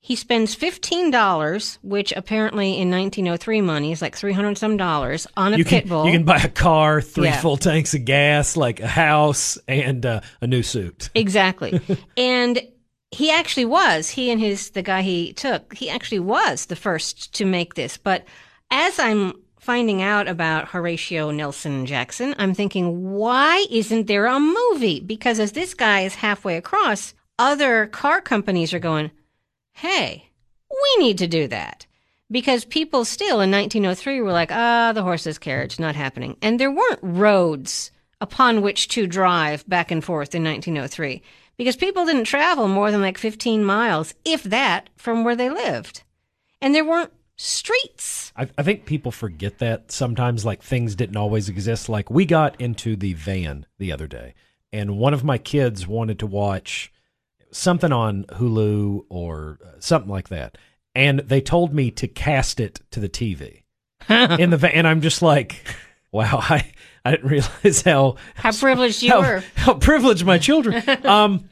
he 0.05 0.15
spends 0.15 0.53
fifteen 0.53 1.09
dollars, 1.09 1.79
which 1.81 2.11
apparently 2.15 2.77
in 2.79 2.91
1903 2.91 3.61
money 3.61 3.91
is 3.91 4.03
like 4.03 4.15
three 4.15 4.33
hundred 4.33 4.55
some 4.55 4.77
dollars 4.77 5.25
on 5.35 5.55
a 5.55 5.57
you 5.57 5.65
pit 5.65 5.81
can 5.83 5.89
bull. 5.89 6.05
you 6.05 6.11
can 6.11 6.23
buy 6.23 6.37
a 6.37 6.47
car, 6.49 7.01
three 7.01 7.25
Yeah. 7.25 7.41
full 7.41 7.57
tanks 7.57 7.95
of 7.95 8.05
gas, 8.05 8.55
like 8.55 8.79
a 8.81 8.87
house, 8.87 9.57
and 9.67 10.05
uh, 10.05 10.21
a 10.41 10.47
new 10.47 10.61
suit. 10.61 11.09
Exactly. 11.15 11.81
and 12.17 12.61
he 13.09 13.31
actually 13.31 13.65
was, 13.65 14.09
he 14.11 14.29
and 14.29 14.39
his, 14.39 14.69
the 14.71 14.83
guy 14.83 15.01
he 15.01 15.33
took, 15.33 15.73
he 15.73 15.89
actually 15.89 16.19
was 16.19 16.67
the 16.67 16.75
first 16.75 17.33
to 17.35 17.45
make 17.45 17.73
this. 17.73 17.97
But 17.97 18.25
as 18.69 18.99
I'm 18.99 19.33
finding 19.59 20.03
out 20.03 20.27
about 20.27 20.67
Horatio 20.67 21.31
Nelson 21.31 21.85
Jackson, 21.87 22.35
I'm 22.37 22.53
thinking, 22.53 23.11
why 23.13 23.65
isn't 23.71 24.05
there 24.05 24.27
a 24.27 24.39
movie? 24.39 24.99
Because 24.99 25.39
as 25.39 25.53
this 25.53 25.73
guy 25.73 26.01
is 26.01 26.15
halfway 26.15 26.57
across, 26.57 27.15
other 27.39 27.87
car 27.87 28.21
companies 28.21 28.71
are 28.73 28.79
going, 28.79 29.09
hey, 29.75 30.29
we 30.69 31.03
need 31.03 31.17
to 31.19 31.27
do 31.27 31.47
that. 31.47 31.85
Because 32.31 32.65
people 32.65 33.05
still 33.05 33.39
in 33.41 33.51
1903 33.51 34.21
were 34.21 34.31
like, 34.31 34.51
ah, 34.51 34.91
the 34.93 35.03
horse's 35.03 35.38
carriage, 35.38 35.79
not 35.79 35.95
happening. 35.95 36.38
And 36.41 36.59
there 36.59 36.71
weren't 36.71 36.99
roads 37.03 37.91
upon 38.19 38.61
which 38.61 38.88
to 38.89 39.05
drive 39.05 39.67
back 39.69 39.91
and 39.91 40.03
forth 40.03 40.33
in 40.33 40.43
1903 40.43 41.21
because 41.57 41.75
people 41.75 42.05
didn't 42.05 42.23
travel 42.23 42.67
more 42.67 42.89
than 42.89 43.01
like 43.01 43.17
15 43.17 43.63
miles, 43.63 44.15
if 44.23 44.43
that, 44.43 44.89
from 44.95 45.23
where 45.23 45.35
they 45.35 45.49
lived. 45.49 46.03
And 46.61 46.73
there 46.73 46.85
weren't 46.85 47.11
streets. 47.35 48.33
I, 48.35 48.47
I 48.57 48.63
think 48.63 48.85
people 48.85 49.11
forget 49.11 49.59
that 49.59 49.91
sometimes, 49.91 50.45
like 50.45 50.63
things 50.63 50.95
didn't 50.95 51.17
always 51.17 51.49
exist. 51.49 51.89
Like 51.89 52.09
we 52.09 52.25
got 52.25 52.59
into 52.59 52.95
the 52.95 53.13
van 53.13 53.65
the 53.77 53.91
other 53.91 54.07
day, 54.07 54.33
and 54.73 54.97
one 54.97 55.13
of 55.13 55.23
my 55.23 55.38
kids 55.38 55.85
wanted 55.85 56.17
to 56.19 56.27
watch 56.27 56.91
something 57.55 57.91
on 57.91 58.25
Hulu 58.25 59.05
or 59.09 59.59
uh, 59.65 59.79
something 59.79 60.11
like 60.11 60.27
that, 60.29 60.57
and 60.93 61.19
they 61.19 61.41
told 61.41 61.73
me 61.73 61.89
to 61.91 62.07
cast 62.07 62.59
it 62.59 62.81
to 62.91 62.99
the 62.99 63.09
TV 63.09 63.63
in 64.09 64.49
the 64.49 64.57
van, 64.57 64.71
and 64.71 64.87
I'm 64.87 65.01
just 65.01 65.21
like, 65.21 65.63
wow, 66.11 66.39
I 66.41 66.71
I 67.03 67.11
didn't 67.11 67.29
realize 67.29 67.81
how 67.81 68.15
How 68.35 68.51
privileged 68.51 69.01
you 69.03 69.11
how, 69.11 69.21
were. 69.21 69.43
how 69.55 69.73
privileged 69.75 70.25
my 70.25 70.37
children. 70.37 70.83
Um, 71.05 71.49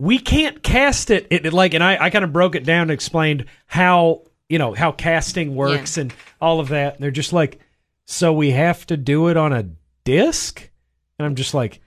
we 0.00 0.20
can't 0.20 0.62
cast 0.62 1.10
it, 1.10 1.26
it 1.30 1.52
like, 1.52 1.74
and 1.74 1.82
I, 1.82 2.04
I 2.04 2.10
kind 2.10 2.24
of 2.24 2.32
broke 2.32 2.54
it 2.54 2.64
down 2.64 2.82
and 2.82 2.90
explained 2.92 3.46
how 3.66 4.22
you 4.48 4.58
know 4.58 4.72
how 4.72 4.92
casting 4.92 5.56
works 5.56 5.98
and 5.98 6.14
all 6.40 6.60
of 6.60 6.68
that. 6.68 6.94
And 6.94 7.02
they're 7.02 7.10
just 7.10 7.32
like, 7.32 7.58
so 8.06 8.32
we 8.32 8.52
have 8.52 8.86
to 8.86 8.96
do 8.96 9.26
it 9.28 9.36
on 9.36 9.52
a 9.52 9.68
disc, 10.04 10.70
and 11.18 11.26
I'm 11.26 11.34
just 11.34 11.52
like, 11.52 11.80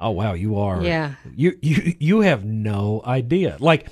oh 0.00 0.10
wow, 0.10 0.32
you 0.34 0.58
are, 0.58 0.82
Yeah. 0.82 1.14
you 1.34 1.58
you 1.62 1.94
you 1.98 2.20
have 2.20 2.44
no 2.44 3.02
idea, 3.04 3.56
like. 3.60 3.86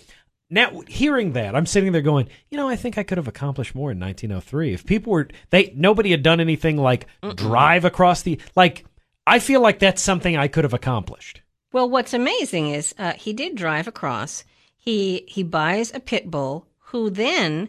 Now 0.51 0.81
hearing 0.89 1.33
that, 1.35 1.55
I'm 1.55 1.67
sitting 1.67 1.93
there 1.93 2.01
going, 2.01 2.31
you 2.51 2.57
know, 2.57 2.71
I 2.71 2.77
think 2.77 2.97
I 2.97 3.03
could 3.03 3.19
have 3.19 3.29
accomplished 3.29 3.75
more 3.75 3.91
in 3.93 4.01
1903 4.01 4.73
if 4.73 4.87
people 4.87 5.13
were 5.13 5.29
they 5.51 5.75
nobody 5.77 6.11
had 6.11 6.23
done 6.23 6.41
anything 6.41 6.79
like 6.79 7.07
drive 7.35 7.85
across 7.85 8.23
the 8.23 8.41
like. 8.57 8.87
I 9.27 9.41
feel 9.41 9.61
like 9.61 9.79
that's 9.79 10.01
something 10.01 10.39
I 10.39 10.49
could 10.49 10.65
have 10.65 10.73
accomplished. 10.73 11.43
Well, 11.71 11.91
what's 11.91 12.15
amazing 12.15 12.69
is 12.69 12.95
uh, 12.99 13.13
he 13.13 13.35
did 13.35 13.57
drive 13.57 13.87
across. 13.87 14.45
He 14.75 15.25
he 15.29 15.43
buys 15.43 15.93
a 15.95 16.01
pit 16.01 16.31
bull, 16.31 16.67
who 16.79 17.11
then 17.11 17.69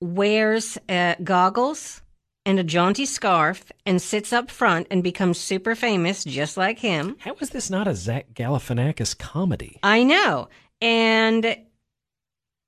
wears 0.00 0.76
uh, 0.86 1.14
goggles 1.24 2.02
and 2.46 2.58
a 2.58 2.64
jaunty 2.64 3.06
scarf 3.06 3.70
and 3.84 4.00
sits 4.00 4.32
up 4.32 4.50
front 4.50 4.86
and 4.90 5.02
becomes 5.02 5.38
super 5.38 5.74
famous, 5.74 6.24
just 6.24 6.56
like 6.56 6.78
him. 6.78 7.16
How 7.20 7.34
is 7.40 7.50
this 7.50 7.70
not 7.70 7.86
a 7.88 7.94
Zach 7.94 8.32
Galifianakis 8.34 9.16
comedy? 9.18 9.78
I 9.82 10.02
know, 10.04 10.48
and 10.80 11.56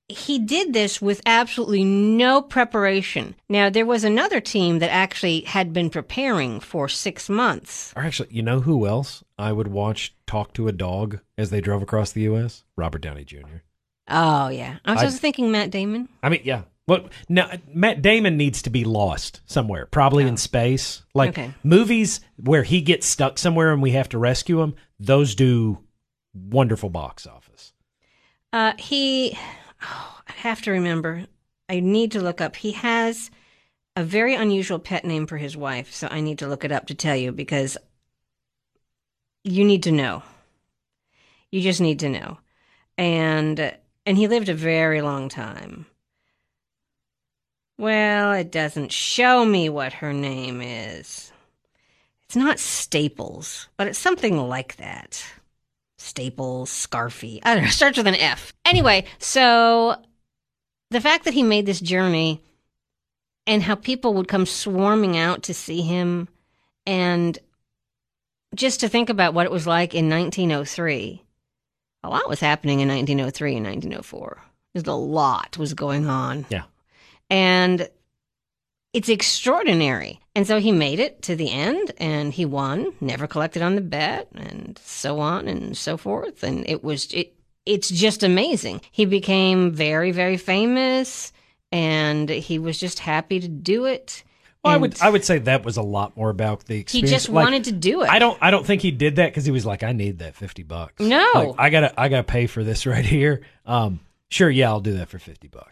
he 0.09 0.39
did 0.39 0.73
this 0.75 1.01
with 1.01 1.23
absolutely 1.25 1.85
no 1.85 2.43
preparation. 2.43 3.35
Now, 3.49 3.71
there 3.71 3.87
was 3.87 4.05
another 4.05 4.41
team 4.41 4.79
that 4.81 4.91
actually 4.91 5.41
had 5.43 5.73
been 5.73 5.89
preparing 5.89 6.61
for 6.61 6.89
six 6.89 7.31
months. 7.31 7.93
Or 7.97 8.03
actually, 8.03 8.29
you 8.31 8.43
know 8.43 8.61
who 8.61 8.87
else 8.87 9.25
I 9.39 9.53
would 9.53 9.69
watch 9.69 10.15
talk 10.27 10.53
to 10.55 10.69
a 10.69 10.73
dog 10.73 11.21
as 11.39 11.49
they 11.51 11.63
drove 11.63 11.81
across 11.83 12.13
the 12.13 12.23
U.S.? 12.23 12.65
Robert 12.77 13.01
Downey 13.01 13.25
Jr. 13.25 13.63
Oh, 14.09 14.49
yeah. 14.49 14.77
I 14.85 14.93
was 14.93 15.03
I- 15.03 15.07
just 15.07 15.21
thinking 15.21 15.51
Matt 15.51 15.71
Damon. 15.71 16.09
I 16.23 16.29
mean, 16.29 16.43
yeah. 16.45 16.63
Well, 16.93 17.09
now 17.27 17.51
Matt 17.73 18.03
Damon 18.03 18.37
needs 18.37 18.61
to 18.63 18.71
be 18.71 18.85
lost 18.85 19.41
somewhere, 19.47 19.87
probably 19.87 20.25
in 20.25 20.37
space. 20.37 21.03
Like 21.15 21.31
Okay. 21.31 21.55
movies 21.65 22.21
where 22.37 22.65
he 22.65 22.83
gets 22.83 23.07
stuck 23.07 23.39
somewhere 23.39 23.73
and 23.73 23.81
we 23.81 23.93
have 23.93 24.11
to 24.11 24.19
rescue 24.19 24.61
him. 24.61 24.75
Those 25.01 25.35
do 25.35 25.79
wonderful 26.35 26.91
box 26.91 27.27
office. 27.27 27.73
Uh, 28.53 28.75
he, 28.79 29.39
oh, 29.83 30.21
I 30.29 30.33
have 30.33 30.61
to 30.63 30.71
remember. 30.71 31.25
I 31.67 31.81
need 31.81 32.13
to 32.13 32.21
look 32.21 32.43
up. 32.43 32.57
He 32.57 32.73
has 32.73 33.31
a 33.97 34.05
very 34.05 34.35
unusual 34.35 34.79
pet 34.79 35.07
name 35.07 35.27
for 35.27 35.39
his 35.39 35.57
wife, 35.57 35.95
so 35.95 36.09
I 36.11 36.21
need 36.21 36.39
to 36.41 36.47
look 36.47 36.63
it 36.63 36.73
up 36.73 36.89
to 36.89 36.95
tell 36.95 37.17
you 37.17 37.33
because 37.33 37.79
you 39.45 39.65
need 39.65 39.85
to 39.85 39.93
know. 39.93 40.23
You 41.51 41.63
just 41.63 41.81
need 41.81 42.01
to 42.01 42.11
know, 42.11 42.39
and 42.99 43.75
and 44.05 44.19
he 44.19 44.29
lived 44.29 44.51
a 44.51 44.55
very 44.55 45.01
long 45.01 45.31
time. 45.31 45.87
Well, 47.83 48.31
it 48.35 48.53
doesn't 48.53 48.93
show 48.93 49.45
me 49.45 49.69
what 49.69 49.95
her 49.95 50.13
name 50.13 50.61
is. 50.63 51.33
It's 52.23 52.37
not 52.37 52.61
Staples, 52.61 53.67
but 53.77 53.89
it's 53.89 53.99
something 53.99 54.37
like 54.37 54.77
that. 54.77 55.25
Staples, 55.99 56.71
Scarfy. 56.71 57.41
I 57.43 57.57
don't 57.57 57.65
know. 57.65 57.71
Starts 57.71 57.97
with 57.99 58.07
an 58.07 58.15
F. 58.15 58.53
Anyway, 58.65 59.07
so 59.19 59.97
the 60.93 61.01
fact 61.01 61.25
that 61.25 61.35
he 61.35 61.43
made 61.43 61.67
this 61.67 61.81
journey 61.81 62.41
and 63.49 63.65
how 63.65 63.75
people 63.75 64.15
would 64.15 64.29
come 64.29 64.47
swarming 64.47 65.19
out 65.19 65.43
to 65.43 65.53
see 65.53 65.83
him 65.83 66.29
and 66.87 67.37
just 68.55 68.79
to 68.79 68.89
think 68.89 69.11
about 69.11 69.35
what 69.35 69.47
it 69.47 69.51
was 69.51 69.67
like 69.67 69.93
in 69.93 70.09
1903. 70.09 71.21
A 72.05 72.09
lot 72.09 72.29
was 72.29 72.39
happening 72.39 72.79
in 72.79 72.87
1903 72.87 73.57
and 73.57 73.67
1904. 73.67 74.41
There's 74.73 74.87
a 74.87 74.93
lot 74.93 75.59
was 75.59 75.75
going 75.75 76.07
on. 76.07 76.47
Yeah. 76.49 76.63
And 77.33 77.89
it's 78.93 79.09
extraordinary. 79.09 80.21
And 80.35 80.47
so 80.47 80.61
he 80.61 80.71
made 80.71 81.01
it 81.01 81.23
to 81.23 81.35
the 81.35 81.51
end 81.51 81.93
and 81.99 82.33
he 82.33 82.45
won, 82.45 82.93
never 83.01 83.27
collected 83.27 83.63
on 83.63 83.75
the 83.75 83.81
bet, 83.81 84.29
and 84.35 84.79
so 84.85 85.19
on 85.19 85.49
and 85.49 85.77
so 85.77 85.97
forth. 85.97 86.43
And 86.43 86.69
it 86.69 86.85
was, 86.85 87.13
it, 87.13 87.35
it's 87.65 87.89
just 87.89 88.23
amazing. 88.23 88.81
He 88.91 89.05
became 89.07 89.73
very, 89.73 90.11
very 90.11 90.37
famous 90.37 91.33
and 91.71 92.29
he 92.29 92.59
was 92.59 92.79
just 92.79 92.99
happy 92.99 93.41
to 93.41 93.49
do 93.49 93.87
it. 93.87 94.25
Well, 94.63 94.75
I 94.75 94.77
would 94.77 95.01
I 95.03 95.11
would 95.11 95.25
say 95.25 95.39
that 95.39 95.65
was 95.65 95.77
a 95.77 95.83
lot 95.83 96.17
more 96.17 96.31
about 96.31 96.67
the 96.67 96.79
experience. 96.79 97.11
he 97.11 97.15
just 97.17 97.29
Like, 97.29 97.45
wanted 97.45 97.65
to 97.65 97.73
do 97.73 98.03
it. 98.03 98.09
I 98.09 98.21
don't 98.21 98.39
I 98.41 98.53
don't 98.53 98.65
think 98.65 98.81
he 98.81 98.93
did 98.93 99.17
that 99.17 99.31
because 99.31 99.45
he 99.45 99.51
was 99.51 99.67
like, 99.67 99.83
I 99.83 99.91
need 99.91 100.21
that 100.21 100.37
fifty 100.37 100.63
bucks. 100.63 101.01
No. 101.01 101.31
Like, 101.35 101.55
I 101.59 101.71
gotta 101.71 102.01
I 102.01 102.09
gotta 102.09 102.23
pay 102.23 102.47
for 102.47 102.63
this 102.63 102.87
right 102.87 103.05
here. 103.05 103.41
Um, 103.67 103.99
sure, 104.29 104.49
yeah, 104.49 104.69
I'll 104.69 104.81
do 104.81 104.99
that 104.99 105.09
for 105.09 105.19
fifty 105.19 105.49
bucks. 105.49 105.72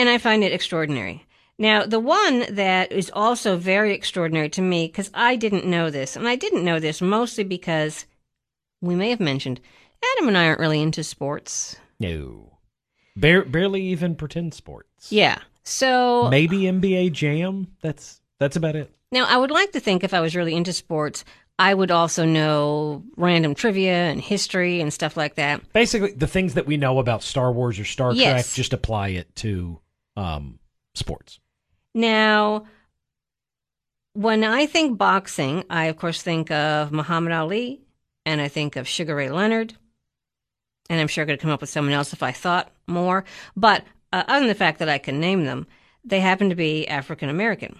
And 0.00 0.08
I 0.08 0.18
find 0.18 0.42
it 0.42 0.52
extraordinary. 0.52 1.26
Now, 1.58 1.84
the 1.84 2.00
one 2.00 2.46
that 2.54 2.90
is 2.90 3.10
also 3.12 3.58
very 3.58 3.92
extraordinary 3.92 4.48
to 4.50 4.62
me, 4.62 4.86
because 4.86 5.10
I 5.12 5.36
didn't 5.36 5.66
know 5.66 5.90
this, 5.90 6.16
and 6.16 6.26
I 6.26 6.36
didn't 6.36 6.64
know 6.64 6.80
this 6.80 7.02
mostly 7.02 7.44
because 7.44 8.06
we 8.80 8.94
may 8.94 9.10
have 9.10 9.20
mentioned 9.20 9.60
Adam 10.16 10.28
and 10.28 10.38
I 10.38 10.46
aren't 10.46 10.60
really 10.60 10.80
into 10.80 11.04
sports. 11.04 11.76
No, 11.98 12.50
Bare, 13.14 13.44
barely 13.44 13.82
even 13.82 14.14
pretend 14.14 14.54
sports. 14.54 15.12
Yeah. 15.12 15.38
So 15.62 16.28
maybe 16.30 16.60
NBA 16.60 17.12
Jam. 17.12 17.68
That's 17.82 18.22
that's 18.38 18.56
about 18.56 18.76
it. 18.76 18.90
now 19.12 19.26
I 19.26 19.36
would 19.36 19.50
like 19.50 19.72
to 19.72 19.80
think 19.80 20.02
if 20.02 20.14
I 20.14 20.20
was 20.20 20.34
really 20.34 20.54
into 20.54 20.72
sports, 20.72 21.26
I 21.58 21.74
would 21.74 21.90
also 21.90 22.24
know 22.24 23.02
random 23.18 23.54
trivia 23.54 24.04
and 24.10 24.18
history 24.18 24.80
and 24.80 24.90
stuff 24.90 25.18
like 25.18 25.34
that. 25.34 25.60
Basically, 25.74 26.12
the 26.12 26.26
things 26.26 26.54
that 26.54 26.66
we 26.66 26.78
know 26.78 26.98
about 26.98 27.22
Star 27.22 27.52
Wars 27.52 27.78
or 27.78 27.84
Star 27.84 28.14
Trek, 28.14 28.46
just 28.46 28.72
apply 28.72 29.08
it 29.08 29.36
to 29.36 29.78
um, 30.16 30.58
sports. 30.94 31.40
Now, 31.94 32.64
when 34.12 34.44
I 34.44 34.66
think 34.66 34.98
boxing, 34.98 35.64
I 35.70 35.86
of 35.86 35.96
course 35.96 36.22
think 36.22 36.50
of 36.50 36.92
Muhammad 36.92 37.32
Ali 37.32 37.80
and 38.26 38.40
I 38.40 38.48
think 38.48 38.76
of 38.76 38.88
Sugar 38.88 39.14
Ray 39.14 39.30
Leonard. 39.30 39.74
And 40.88 41.00
I'm 41.00 41.08
sure 41.08 41.22
I 41.22 41.26
could 41.26 41.40
come 41.40 41.50
up 41.50 41.60
with 41.60 41.70
someone 41.70 41.94
else 41.94 42.12
if 42.12 42.22
I 42.22 42.32
thought 42.32 42.72
more. 42.86 43.24
But 43.56 43.84
uh, 44.12 44.24
other 44.26 44.40
than 44.40 44.48
the 44.48 44.54
fact 44.54 44.80
that 44.80 44.88
I 44.88 44.98
can 44.98 45.20
name 45.20 45.44
them, 45.44 45.66
they 46.04 46.20
happen 46.20 46.48
to 46.48 46.56
be 46.56 46.88
African 46.88 47.28
American. 47.28 47.78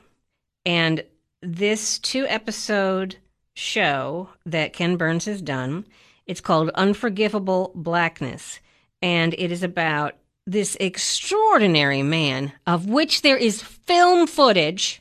And 0.64 1.04
this 1.42 1.98
two 1.98 2.26
episode 2.28 3.16
show 3.54 4.28
that 4.46 4.72
Ken 4.72 4.96
Burns 4.96 5.24
has 5.24 5.42
done 5.42 5.86
It's 6.26 6.40
called 6.40 6.70
Unforgivable 6.70 7.72
Blackness, 7.74 8.60
and 9.02 9.34
it 9.38 9.50
is 9.50 9.64
about 9.64 10.14
this 10.50 10.76
extraordinary 10.80 12.02
man 12.02 12.52
of 12.66 12.86
which 12.86 13.22
there 13.22 13.36
is 13.36 13.62
film 13.62 14.26
footage, 14.26 15.00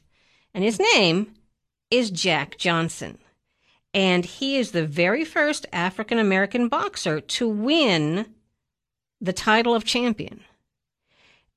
and 0.54 0.64
his 0.64 0.80
name 0.80 1.34
is 1.90 2.12
Jack 2.12 2.58
Johnson. 2.58 3.18
And 3.92 4.24
he 4.24 4.58
is 4.58 4.72
the 4.72 4.86
very 4.86 5.26
first 5.26 5.66
African 5.74 6.20
American 6.20 6.68
boxer 6.68 7.20
to 7.20 7.48
win 7.48 8.28
the 9.20 9.34
title 9.34 9.74
of 9.74 9.84
champion. 9.84 10.42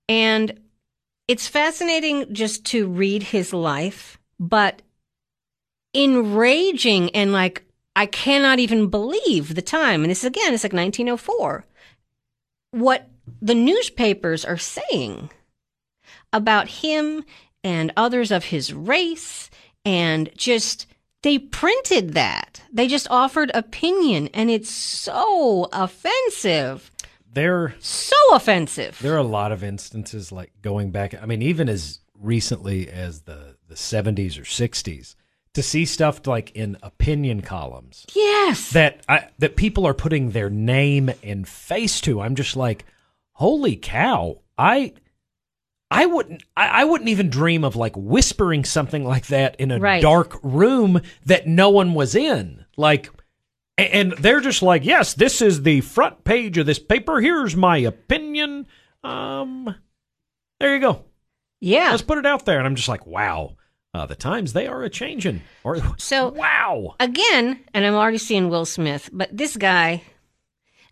And 0.09 0.59
it's 1.29 1.47
fascinating 1.47 2.33
just 2.33 2.65
to 2.67 2.89
read 2.89 3.23
his 3.23 3.53
life, 3.53 4.19
but 4.41 4.81
enraging 5.93 7.11
and 7.15 7.33
like, 7.33 7.67
I 7.95 8.07
cannot 8.07 8.59
even 8.59 8.89
believe 8.89 9.55
the 9.55 9.61
time. 9.61 10.03
And 10.03 10.11
this 10.11 10.21
is 10.21 10.25
again, 10.25 10.55
it's 10.55 10.65
like 10.65 10.73
1904. 10.73 11.67
What 12.71 13.07
the 13.41 13.55
newspapers 13.55 14.45
are 14.45 14.59
saying 14.59 15.31
about 16.33 16.69
him 16.69 17.25
and 17.65 17.93
others 17.97 18.31
of 18.31 18.45
his 18.45 18.73
race 18.73 19.51
and 19.85 20.31
just 20.37 20.87
they 21.23 21.39
printed 21.39 22.15
that. 22.15 22.63
They 22.73 22.89
just 22.89 23.07
offered 23.11 23.51
opinion 23.55 24.29
and 24.35 24.51
it's 24.51 24.71
so 24.71 25.69
offensive. 25.73 26.91
They're 27.33 27.75
So 27.79 28.17
offensive. 28.33 28.99
there 29.01 29.15
are 29.15 29.19
a 29.19 29.23
lot 29.23 29.53
of 29.53 29.65
instances 29.65 30.33
like 30.33 30.53
going 30.63 30.91
back 30.91 31.15
I 31.21 31.27
mean 31.27 31.43
even 31.43 31.69
as 31.69 32.01
recently 32.21 32.89
as 32.89 33.23
the 33.23 33.57
the 33.69 33.75
70s 33.75 34.39
or 34.39 34.43
60s 34.43 35.15
to 35.55 35.63
see 35.63 35.85
stuff 35.85 36.27
like 36.27 36.51
in 36.53 36.77
opinion 36.83 37.43
columns 37.43 38.07
yes. 38.15 38.71
that 38.71 39.03
I, 39.09 39.29
that 39.39 39.57
people 39.57 39.87
are 39.87 39.95
putting 39.95 40.31
their 40.31 40.51
name 40.51 41.11
and 41.23 41.47
face 41.47 42.01
to. 42.03 42.21
I'm 42.21 42.35
just 42.35 42.57
like, 42.57 42.85
holy 43.43 43.77
cow! 43.77 44.41
I 44.57 44.93
I 45.91 46.07
wouldn't 46.07 46.43
I, 46.57 46.69
I 46.69 46.85
wouldn't 46.85 47.11
even 47.11 47.29
dream 47.29 47.65
of 47.65 47.77
like 47.77 47.95
whispering 47.97 48.65
something 48.65 49.05
like 49.05 49.27
that 49.27 49.57
in 49.61 49.71
a 49.71 49.79
Right. 49.79 50.01
dark 50.01 50.39
room 50.43 51.01
that 51.27 51.47
no 51.47 51.69
one 51.71 51.93
was 51.95 52.15
in. 52.15 52.65
Like, 52.77 53.11
and 53.77 54.13
they're 54.13 54.41
just 54.41 54.63
like, 54.63 54.85
yes, 54.85 55.15
this 55.15 55.43
is 55.43 55.63
the 55.63 55.81
front 55.83 56.25
page 56.25 56.57
of 56.59 56.67
this 56.67 56.79
paper. 56.79 57.21
Here's 57.21 57.55
my 57.57 57.77
opinion. 57.79 58.67
Um, 59.05 59.75
there 60.61 60.75
you 60.75 60.81
go. 60.81 61.05
yeah. 61.61 61.91
Let's 61.91 62.03
put 62.03 62.19
it 62.19 62.27
out 62.27 62.45
there. 62.47 62.59
And 62.59 62.67
I'm 62.67 62.77
just 62.77 62.89
like, 62.89 63.07
wow. 63.07 63.57
Uh, 63.95 64.07
the 64.07 64.15
times 64.17 64.55
they 64.55 64.67
are 64.67 64.83
a 64.85 64.89
changing. 64.89 65.43
Or 65.65 65.79
So 65.99 66.29
wow. 66.29 66.95
again, 66.99 67.61
and 67.75 67.85
I'm 67.85 67.95
already 67.95 68.17
seeing 68.19 68.49
Will 68.49 68.65
Smith, 68.65 69.11
but 69.13 69.29
this 69.37 69.57
guy, 69.59 70.03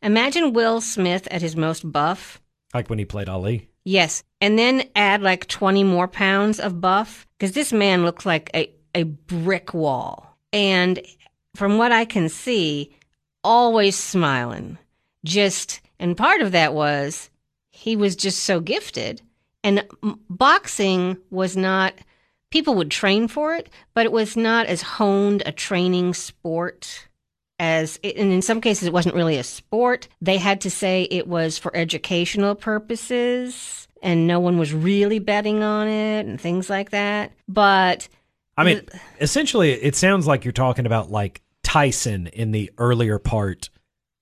imagine 0.03 0.53
Will 0.53 0.81
Smith 0.81 1.29
at 1.31 1.43
his 1.43 1.57
most 1.57 1.91
buff. 1.91 2.41
Like 2.75 2.89
when 2.89 2.99
he 2.99 3.05
played 3.05 3.29
Ali. 3.29 3.69
Yes. 3.85 4.23
And 4.41 4.59
then 4.59 4.89
add 4.95 5.23
like 5.23 5.49
20 5.49 5.85
more 5.85 6.09
pounds 6.09 6.61
of 6.61 6.81
buff 6.81 7.27
because 7.39 7.53
this 7.53 7.73
man 7.73 8.05
looks 8.05 8.27
like 8.27 8.51
a, 8.55 8.71
a 8.95 9.05
brick 9.05 9.75
wall. 9.75 10.37
And 10.53 11.01
from 11.55 11.79
what 11.79 11.93
I 11.93 12.05
can 12.05 12.29
see, 12.29 12.95
always 13.43 13.97
smiling. 13.97 14.79
Just, 15.25 15.81
and 15.99 16.17
part 16.17 16.41
of 16.41 16.53
that 16.53 16.75
was 16.75 17.31
he 17.71 17.97
was 17.97 18.17
just 18.17 18.45
so 18.45 18.61
gifted. 18.61 19.23
And 19.63 19.87
boxing 20.29 21.19
was 21.31 21.57
not, 21.57 21.95
people 22.51 22.75
would 22.77 22.91
train 22.91 23.29
for 23.29 23.55
it, 23.55 23.69
but 23.95 24.07
it 24.07 24.13
was 24.13 24.37
not 24.37 24.67
as 24.67 24.83
honed 24.83 25.43
a 25.45 25.53
training 25.53 26.15
sport 26.15 27.09
as, 27.61 28.01
and 28.03 28.33
in 28.33 28.43
some 28.43 28.61
cases, 28.61 28.89
it 28.89 28.93
wasn't 28.93 29.15
really 29.15 29.37
a 29.37 29.45
sport. 29.45 30.09
They 30.21 30.39
had 30.39 30.63
to 30.63 30.71
say 30.71 31.07
it 31.11 31.29
was 31.29 31.59
for 31.59 31.77
educational 31.77 32.55
purposes, 32.57 33.87
and 34.03 34.27
no 34.27 34.41
one 34.41 34.59
was 34.59 34.73
really 34.73 35.19
betting 35.19 35.63
on 35.63 35.87
it 35.87 36.27
and 36.27 36.41
things 36.41 36.69
like 36.71 36.91
that. 36.91 37.33
But 37.47 38.09
I 38.57 38.65
mean, 38.65 38.83
essentially, 39.21 39.73
it 39.73 39.95
sounds 39.95 40.27
like 40.27 40.45
you're 40.45 40.53
talking 40.53 40.87
about 40.87 41.11
like 41.11 41.43
Tyson 41.63 42.27
in 42.29 42.51
the 42.51 42.71
earlier 42.79 43.19
part 43.19 43.71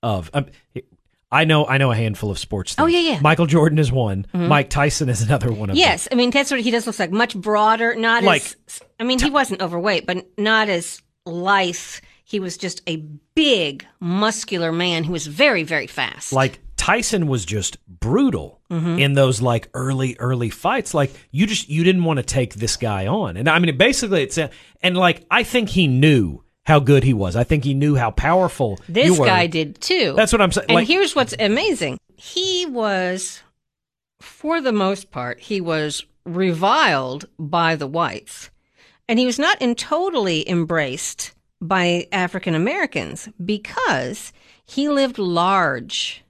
of. 0.02 0.30
Um, 0.34 0.46
I 1.30 1.44
know, 1.44 1.66
I 1.66 1.76
know 1.76 1.92
a 1.92 1.94
handful 1.94 2.30
of 2.30 2.38
sports. 2.38 2.74
Oh, 2.78 2.86
yeah, 2.86 3.00
yeah. 3.00 3.20
Michael 3.20 3.44
Jordan 3.44 3.78
is 3.78 3.92
one. 3.92 4.24
Mike 4.32 4.70
Tyson 4.70 5.10
is 5.10 5.20
another 5.20 5.52
one 5.52 5.68
of 5.68 5.76
them. 5.76 5.76
Yes, 5.76 6.08
I 6.10 6.14
mean 6.14 6.30
that's 6.30 6.50
what 6.50 6.60
he 6.60 6.70
does. 6.70 6.86
Looks 6.86 6.98
like 6.98 7.10
much 7.12 7.36
broader, 7.36 7.94
not 7.94 8.24
Like- 8.24 8.42
as. 8.66 8.80
I 8.98 9.04
mean, 9.04 9.18
he 9.20 9.30
wasn't 9.30 9.60
overweight, 9.62 10.06
but 10.06 10.26
not 10.38 10.68
as 10.68 11.00
lithe. 11.26 11.76
He 12.28 12.40
was 12.40 12.58
just 12.58 12.82
a 12.86 12.96
big, 13.34 13.86
muscular 14.00 14.70
man 14.70 15.04
who 15.04 15.12
was 15.12 15.26
very, 15.26 15.62
very 15.62 15.86
fast. 15.86 16.30
Like 16.30 16.60
Tyson 16.76 17.26
was 17.26 17.46
just 17.46 17.78
brutal 17.88 18.56
Mm-hmm. 18.70 18.98
in 18.98 19.14
those 19.14 19.40
like 19.40 19.70
early, 19.72 20.14
early 20.18 20.50
fights. 20.50 20.92
Like 20.92 21.10
you 21.30 21.46
just 21.46 21.70
you 21.70 21.82
didn't 21.84 22.04
want 22.04 22.18
to 22.18 22.22
take 22.22 22.52
this 22.52 22.76
guy 22.76 23.06
on, 23.06 23.38
and 23.38 23.48
I 23.48 23.58
mean, 23.60 23.74
basically, 23.78 24.22
it's 24.22 24.36
a, 24.36 24.50
and 24.82 24.94
like 24.94 25.24
I 25.30 25.42
think 25.42 25.70
he 25.70 25.86
knew 25.86 26.44
how 26.66 26.78
good 26.78 27.02
he 27.02 27.14
was. 27.14 27.34
I 27.34 27.44
think 27.44 27.64
he 27.64 27.72
knew 27.72 27.94
how 27.96 28.10
powerful 28.10 28.78
you 28.88 28.92
this 29.16 29.18
guy 29.18 29.46
did 29.46 29.80
too. 29.80 30.12
That's 30.14 30.32
what 30.32 30.42
I'm 30.42 30.52
saying. 30.52 30.66
And 30.68 30.74
Like, 30.74 30.86
here's 30.86 31.16
what's 31.16 31.34
amazing: 31.40 31.96
he 32.14 32.66
was, 32.66 33.42
for 34.20 34.60
the 34.60 34.70
most 34.72 35.10
part, 35.10 35.40
he 35.40 35.62
was 35.62 36.04
reviled 36.26 37.24
by 37.38 37.74
the 37.74 37.86
whites, 37.86 38.50
and 39.08 39.18
he 39.18 39.24
was 39.24 39.38
not 39.38 39.62
in 39.62 39.74
totally 39.76 40.46
embraced 40.46 41.32
by 41.60 42.06
African 42.12 42.54
Americans 42.54 43.28
because 43.44 44.32
he 44.64 44.88
lived 44.88 45.18
large 45.18 46.24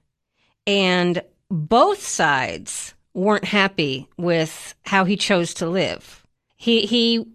and 0.65 1.21
both 1.49 2.01
sides 2.01 2.93
weren't 3.13 3.45
happy 3.45 4.07
with 4.17 4.75
how 4.83 5.03
he 5.03 5.17
chose 5.17 5.53
to 5.55 5.67
live. 5.67 6.25
He 6.55 6.85
he 6.85 7.25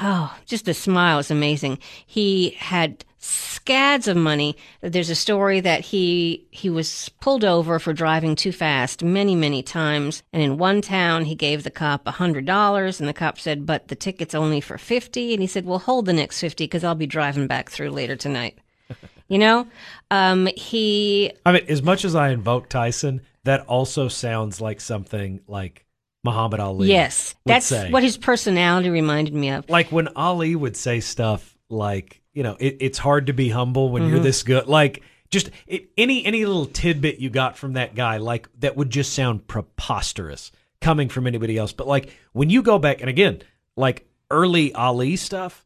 oh, 0.00 0.36
just 0.46 0.64
the 0.64 0.74
smile 0.74 1.18
is 1.18 1.30
amazing. 1.30 1.78
He 2.06 2.50
had 2.58 3.04
scads 3.24 4.06
of 4.06 4.16
money. 4.16 4.56
There's 4.80 5.10
a 5.10 5.14
story 5.14 5.60
that 5.60 5.80
he 5.80 6.46
he 6.50 6.68
was 6.68 7.08
pulled 7.20 7.44
over 7.44 7.78
for 7.78 7.92
driving 7.92 8.36
too 8.36 8.52
fast 8.52 9.02
many 9.02 9.34
many 9.34 9.62
times, 9.62 10.22
and 10.32 10.42
in 10.42 10.58
one 10.58 10.82
town 10.82 11.24
he 11.24 11.34
gave 11.34 11.62
the 11.62 11.70
cop 11.70 12.06
a 12.06 12.12
hundred 12.12 12.44
dollars, 12.44 13.00
and 13.00 13.08
the 13.08 13.14
cop 13.14 13.38
said, 13.38 13.66
"But 13.66 13.88
the 13.88 13.96
ticket's 13.96 14.34
only 14.34 14.60
for 14.60 14.78
fifty. 14.78 15.32
And 15.32 15.42
he 15.42 15.46
said, 15.46 15.64
"Well, 15.64 15.78
hold 15.78 16.06
the 16.06 16.12
next 16.12 16.40
fifty 16.40 16.64
because 16.64 16.84
I'll 16.84 16.94
be 16.94 17.06
driving 17.06 17.46
back 17.46 17.70
through 17.70 17.90
later 17.90 18.16
tonight." 18.16 18.58
you 19.28 19.38
know, 19.38 19.66
um, 20.10 20.46
he 20.56 21.32
I 21.46 21.52
mean, 21.52 21.64
as 21.68 21.82
much 21.82 22.04
as 22.04 22.14
I 22.14 22.30
invoke 22.30 22.68
Tyson, 22.68 23.22
that 23.44 23.60
also 23.66 24.08
sounds 24.08 24.60
like 24.60 24.80
something 24.80 25.40
like 25.48 25.86
Muhammad 26.24 26.60
Ali. 26.60 26.88
yes, 26.88 27.34
that's 27.46 27.66
say. 27.66 27.90
what 27.90 28.02
his 28.02 28.16
personality 28.16 28.90
reminded 28.90 29.34
me 29.34 29.50
of. 29.50 29.68
like 29.70 29.90
when 29.92 30.08
Ali 30.08 30.54
would 30.56 30.76
say 30.76 31.00
stuff 31.00 31.56
like, 31.68 32.20
you 32.34 32.42
know, 32.42 32.56
it, 32.60 32.76
it's 32.80 32.98
hard 32.98 33.28
to 33.28 33.32
be 33.32 33.48
humble 33.48 33.88
when 33.90 34.02
Mm-hmm. 34.02 34.12
you're 34.12 34.22
this 34.22 34.42
good. 34.42 34.66
Like, 34.66 35.02
just 35.30 35.50
it, 35.66 35.88
any 35.96 36.24
any 36.26 36.44
little 36.44 36.66
tidbit 36.66 37.18
you 37.18 37.30
got 37.30 37.56
from 37.56 37.72
that 37.72 37.94
guy, 37.94 38.18
like 38.18 38.48
that 38.60 38.76
would 38.76 38.90
just 38.90 39.14
sound 39.14 39.46
preposterous 39.46 40.52
coming 40.80 41.08
from 41.08 41.26
anybody 41.26 41.56
else. 41.56 41.72
But 41.72 41.86
like 41.86 42.10
when 42.32 42.50
you 42.50 42.62
go 42.62 42.78
back, 42.78 43.00
and 43.00 43.08
again, 43.08 43.42
like 43.76 44.06
early 44.30 44.74
Ali 44.74 45.16
stuff, 45.16 45.64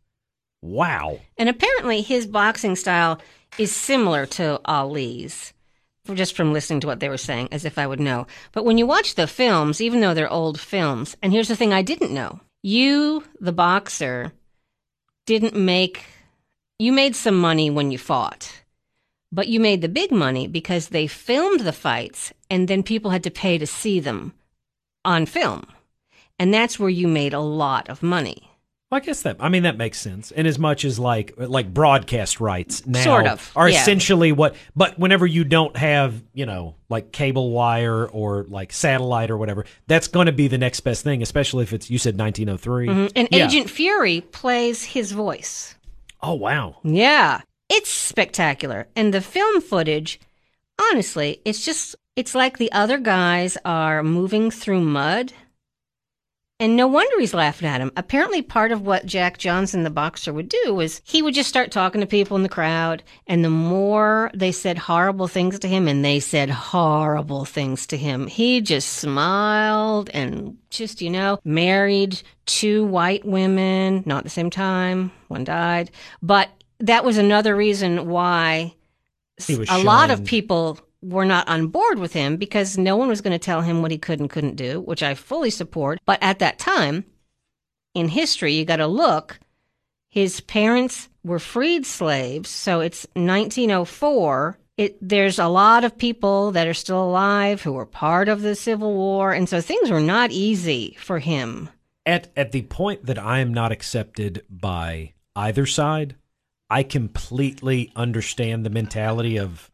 wow. 0.63 1.19
And 1.37 1.49
apparently, 1.49 2.03
his 2.03 2.27
boxing 2.27 2.77
style 2.77 3.21
is 3.59 3.75
similar 3.75 4.27
to 4.27 4.61
Ali's, 4.65 5.53
just 6.15 6.37
from 6.37 6.53
listening 6.53 6.81
to 6.81 6.87
what 6.87 7.01
they 7.01 7.09
were 7.09 7.17
saying, 7.19 7.49
as 7.51 7.65
if 7.65 7.79
I 7.79 7.87
would 7.87 8.01
know. 8.01 8.27
But 8.53 8.65
when 8.65 8.79
you 8.79 8.87
watch 8.87 9.15
the 9.17 9.27
films, 9.27 9.81
even 9.81 10.01
though 10.01 10.15
they're 10.15 10.33
old 10.33 10.61
films, 10.61 11.17
and 11.23 11.33
here's 11.33 11.49
the 11.49 11.57
thing 11.57 11.73
I 11.73 11.83
didn't 11.83 12.13
know 12.15 12.41
you, 12.63 13.25
the 13.41 13.53
boxer, 13.53 14.33
didn't 15.27 15.55
make, 15.57 16.05
you 16.79 16.93
made 16.93 17.17
some 17.17 17.39
money 17.39 17.71
when 17.71 17.91
you 17.91 17.99
fought. 17.99 18.63
But 19.31 19.49
you 19.49 19.61
made 19.61 19.83
the 19.83 19.89
big 19.89 20.11
money 20.11 20.47
because 20.47 20.89
they 20.89 21.07
filmed 21.07 21.61
the 21.61 21.73
fights 21.73 22.33
and 22.49 22.67
then 22.67 22.83
people 22.83 23.11
had 23.11 23.25
to 23.25 23.31
pay 23.31 23.59
to 23.59 23.67
see 23.67 24.01
them 24.01 24.33
on 25.05 25.27
film. 25.27 25.67
And 26.39 26.55
that's 26.55 26.79
where 26.79 26.89
you 26.89 27.09
made 27.09 27.35
a 27.35 27.41
lot 27.41 27.89
of 27.89 28.03
money. 28.03 28.45
Well, 28.91 29.03
I 29.03 29.05
guess 29.05 29.21
that 29.23 29.37
I 29.39 29.51
mean 29.51 29.65
that 29.65 29.77
makes 29.77 30.01
sense. 30.01 30.31
In 30.31 30.47
as 30.47 30.59
much 30.59 30.83
as 30.87 30.99
like 30.99 31.35
like 31.37 31.75
broadcast 31.75 32.41
rights 32.41 32.87
now 32.87 33.03
Sort 33.03 33.27
of, 33.27 33.53
are 33.55 33.69
yeah. 33.69 33.83
essentially 33.83 34.33
what 34.33 34.57
but 34.75 34.99
whenever 34.99 35.27
you 35.27 35.45
don't 35.45 35.77
have, 35.77 36.23
you 36.33 36.47
know, 36.47 36.75
like 36.89 37.13
cable 37.13 37.51
wire 37.51 38.07
or 38.07 38.47
like 38.49 38.73
satellite 38.73 39.31
or 39.31 39.37
whatever, 39.37 39.67
that's 39.89 40.09
going 40.09 40.25
to 40.25 40.33
be 40.33 40.49
the 40.49 40.57
next 40.57 40.81
best 40.81 41.05
thing, 41.05 41.21
especially 41.21 41.65
if 41.65 41.75
it's 41.75 41.91
you 41.91 41.99
said 41.99 42.19
1903. 42.19 42.87
Mm-hmm. 42.87 43.07
And 43.15 43.29
Yeah. 43.31 43.45
Agent 43.45 43.69
Fury 43.69 44.23
plays 44.23 44.85
his 44.85 45.13
voice. 45.13 45.75
Oh 46.23 46.35
wow. 46.35 46.77
Yeah. 46.83 47.43
It's 47.69 47.91
spectacular. 47.91 48.89
And 48.97 49.13
the 49.13 49.21
film 49.21 49.61
footage, 49.61 50.19
honestly, 50.81 51.41
it's 51.45 51.65
just, 51.65 51.97
it's 52.17 52.35
like 52.35 52.59
the 52.59 52.73
other 52.73 52.99
guys 52.99 53.59
are 53.65 54.03
moving 54.03 54.51
through 54.51 54.81
mud 54.81 55.33
And 56.61 56.75
no 56.75 56.89
wonder 56.89 57.21
he's 57.21 57.35
laughing 57.35 57.69
at 57.69 57.81
him. 57.81 57.93
Apparently, 57.97 58.43
part 58.43 58.73
of 58.73 58.83
what 58.83 59.07
Jack 59.07 59.39
Johnson, 59.39 59.85
the 59.85 59.91
boxer, 59.91 60.33
would 60.33 60.49
do 60.49 60.75
was 60.75 61.01
he 61.05 61.23
would 61.23 61.35
just 61.35 61.49
start 61.49 61.71
talking 61.71 62.01
to 62.01 62.07
people 62.07 62.37
in 62.37 62.43
the 62.43 62.49
crowd. 62.49 63.05
And 63.29 63.45
the 63.45 63.51
more 63.51 64.33
they 64.35 64.51
said 64.51 64.77
horrible 64.77 65.29
things 65.29 65.61
to 65.61 65.69
him, 65.69 65.87
and 65.87 66.05
they 66.05 66.19
said 66.19 66.51
horrible 66.51 67.45
things 67.45 67.87
to 67.89 67.97
him, 67.97 68.27
he 68.27 68.61
just 68.61 68.95
smiled 68.95 70.11
and 70.13 70.57
just, 70.71 71.01
you 71.01 71.11
know, 71.11 71.39
married 71.45 72.21
two 72.47 72.85
white 72.87 73.25
women, 73.25 74.03
not 74.05 74.19
at 74.19 74.25
the 74.25 74.31
same 74.31 74.51
time. 74.51 75.13
One 75.29 75.45
died. 75.45 75.93
But 76.23 76.49
that 76.81 77.05
was 77.05 77.19
another 77.19 77.55
reason 77.55 78.09
why 78.09 78.75
a 79.49 79.79
lot 79.85 80.11
of 80.11 80.25
people 80.25 80.81
were 81.03 81.25
not 81.25 81.49
on 81.49 81.69
board 81.69 81.99
with 81.99 82.13
him 82.13 82.37
because 82.37 82.77
no 82.77 82.97
one 82.97 83.09
was 83.09 83.21
going 83.21 83.33
to 83.33 83.39
tell 83.39 83.63
him 83.63 83.83
what 83.83 83.91
he 83.91 83.99
could 83.99 84.21
and 84.21 84.31
couldn't 84.31 84.57
do, 84.57 84.81
which 84.81 85.03
I 85.03 85.15
fully 85.15 85.51
support. 85.51 86.01
But 86.05 86.23
at 86.23 86.41
that 86.41 86.59
time, 86.59 87.05
in 87.95 88.09
history, 88.09 88.55
you 88.55 88.65
got 88.65 88.77
to 88.77 88.87
look. 88.87 89.39
His 90.09 90.41
parents 90.41 91.09
were 91.23 91.39
freed 91.39 91.87
slaves, 91.87 92.49
so 92.49 92.81
it's 92.81 93.07
1904. 93.15 94.59
It, 94.77 94.97
there's 95.01 95.39
a 95.39 95.49
lot 95.49 95.85
of 95.85 95.99
people 95.99 96.53
that 96.53 96.67
are 96.67 96.75
still 96.75 97.03
alive 97.03 97.63
who 97.63 97.73
were 97.73 97.87
part 97.87 98.29
of 98.29 98.43
the 98.43 98.55
Civil 98.55 98.95
War, 98.95 99.33
and 99.33 99.49
so 99.49 99.61
things 99.61 99.91
were 99.91 100.01
not 100.01 100.31
easy 100.31 100.97
for 101.01 101.19
him. 101.19 101.69
At 102.07 102.31
at 102.37 102.53
the 102.53 102.63
point 102.63 103.05
that 103.05 103.19
I 103.19 103.41
am 103.41 103.53
not 103.53 103.71
accepted 103.73 104.45
by 104.49 105.13
either 105.37 105.67
side, 105.67 106.15
I 106.71 106.83
completely 106.83 107.93
understand 107.97 108.65
the 108.65 108.71
mentality 108.71 109.37
of 109.37 109.71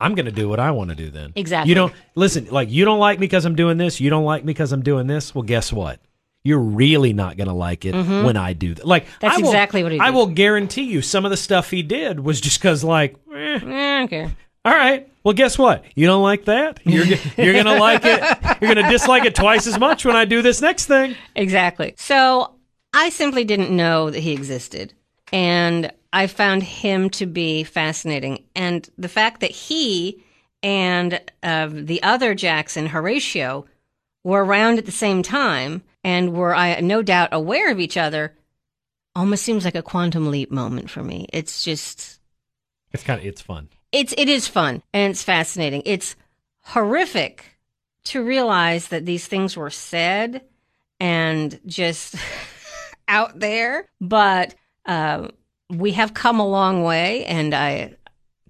I'm 0.00 0.14
going 0.14 0.26
to 0.26 0.32
do 0.32 0.48
what 0.48 0.60
I 0.60 0.70
want 0.72 0.90
to 0.90 0.96
do 0.96 1.10
then. 1.10 1.32
Exactly. 1.36 1.70
You 1.70 1.74
don't 1.74 1.92
listen, 2.14 2.48
like 2.50 2.70
you 2.70 2.84
don't 2.84 2.98
like 2.98 3.18
me 3.18 3.24
because 3.26 3.44
I'm 3.44 3.56
doing 3.56 3.78
this, 3.78 4.00
you 4.00 4.10
don't 4.10 4.24
like 4.24 4.44
me 4.44 4.52
because 4.52 4.72
I'm 4.72 4.82
doing 4.82 5.06
this. 5.06 5.34
Well, 5.34 5.42
guess 5.42 5.72
what? 5.72 6.00
You're 6.44 6.60
really 6.60 7.12
not 7.12 7.36
going 7.36 7.48
to 7.48 7.54
like 7.54 7.84
it 7.84 7.92
when 7.94 8.36
I 8.36 8.52
do 8.52 8.74
that. 8.74 8.86
Like 8.86 9.04
Mm-hmm. 9.06 9.12
That's 9.20 9.38
will- 9.40 9.48
exactly 9.48 9.82
what 9.82 9.92
he 9.92 9.98
I 9.98 10.10
will 10.10 10.26
guarantee 10.28 10.82
you 10.84 11.02
some 11.02 11.24
of 11.24 11.30
the 11.30 11.36
stuff 11.36 11.70
he 11.70 11.82
did 11.82 12.20
was 12.20 12.40
just 12.40 12.60
cuz 12.60 12.84
like 12.84 13.16
eh, 13.34 13.36
Eh, 13.36 13.56
I 13.56 13.98
don't 13.98 14.08
care. 14.08 14.32
all 14.64 14.72
right. 14.74 15.08
Well, 15.24 15.34
guess 15.34 15.58
what? 15.58 15.84
You 15.96 16.06
don't 16.06 16.22
like 16.22 16.44
that? 16.44 16.78
You're 16.84 17.04
you're 17.36 17.52
going 17.54 17.64
to 17.74 17.78
like 17.80 18.02
it. 18.04 18.20
You're 18.60 18.72
going 18.74 18.84
to 18.86 18.90
dislike 18.92 19.24
it 19.24 19.34
twice 19.34 19.66
as 19.66 19.76
much 19.78 20.04
when 20.04 20.14
I 20.14 20.24
do 20.24 20.40
this 20.40 20.60
next 20.62 20.86
thing. 20.86 21.16
Exactly. 21.34 21.94
So 21.98 22.52
I 22.94 23.08
simply 23.08 23.42
didn't 23.44 23.74
know 23.74 24.10
that 24.10 24.20
he 24.20 24.32
existed. 24.32 24.92
And 25.32 25.90
I 26.16 26.28
found 26.28 26.62
him 26.62 27.10
to 27.10 27.26
be 27.26 27.62
fascinating. 27.62 28.44
And 28.54 28.88
the 28.96 29.08
fact 29.08 29.40
that 29.40 29.50
he 29.50 30.24
and 30.62 31.20
uh, 31.42 31.68
the 31.70 32.02
other 32.02 32.34
Jackson, 32.34 32.86
Horatio, 32.86 33.66
were 34.24 34.42
around 34.42 34.78
at 34.78 34.86
the 34.86 34.92
same 34.92 35.22
time 35.22 35.82
and 36.02 36.32
were, 36.32 36.54
I 36.54 36.80
no 36.80 37.02
doubt, 37.02 37.28
aware 37.32 37.70
of 37.70 37.80
each 37.80 37.98
other 37.98 38.34
almost 39.14 39.42
seems 39.42 39.66
like 39.66 39.74
a 39.74 39.82
quantum 39.82 40.30
leap 40.30 40.50
moment 40.50 40.88
for 40.88 41.02
me. 41.02 41.26
It's 41.34 41.62
just 41.62 42.18
It's 42.92 43.02
kind 43.04 43.20
of 43.20 43.26
it's 43.26 43.42
fun. 43.42 43.68
it's 43.92 44.14
it 44.16 44.30
is 44.30 44.48
fun 44.48 44.82
and 44.94 45.10
it's 45.10 45.22
fascinating. 45.22 45.82
It's 45.84 46.16
horrific 46.60 47.58
to 48.04 48.24
realize 48.24 48.88
that 48.88 49.04
these 49.04 49.26
things 49.26 49.54
were 49.54 49.68
said 49.70 50.46
and 50.98 51.60
just 51.66 52.14
out 53.08 53.38
there, 53.38 53.90
but 54.00 54.54
uh, 54.86 55.28
we 55.70 55.92
have 55.92 56.14
come 56.14 56.40
a 56.40 56.46
long 56.46 56.82
way, 56.82 57.24
and 57.24 57.54
I, 57.54 57.94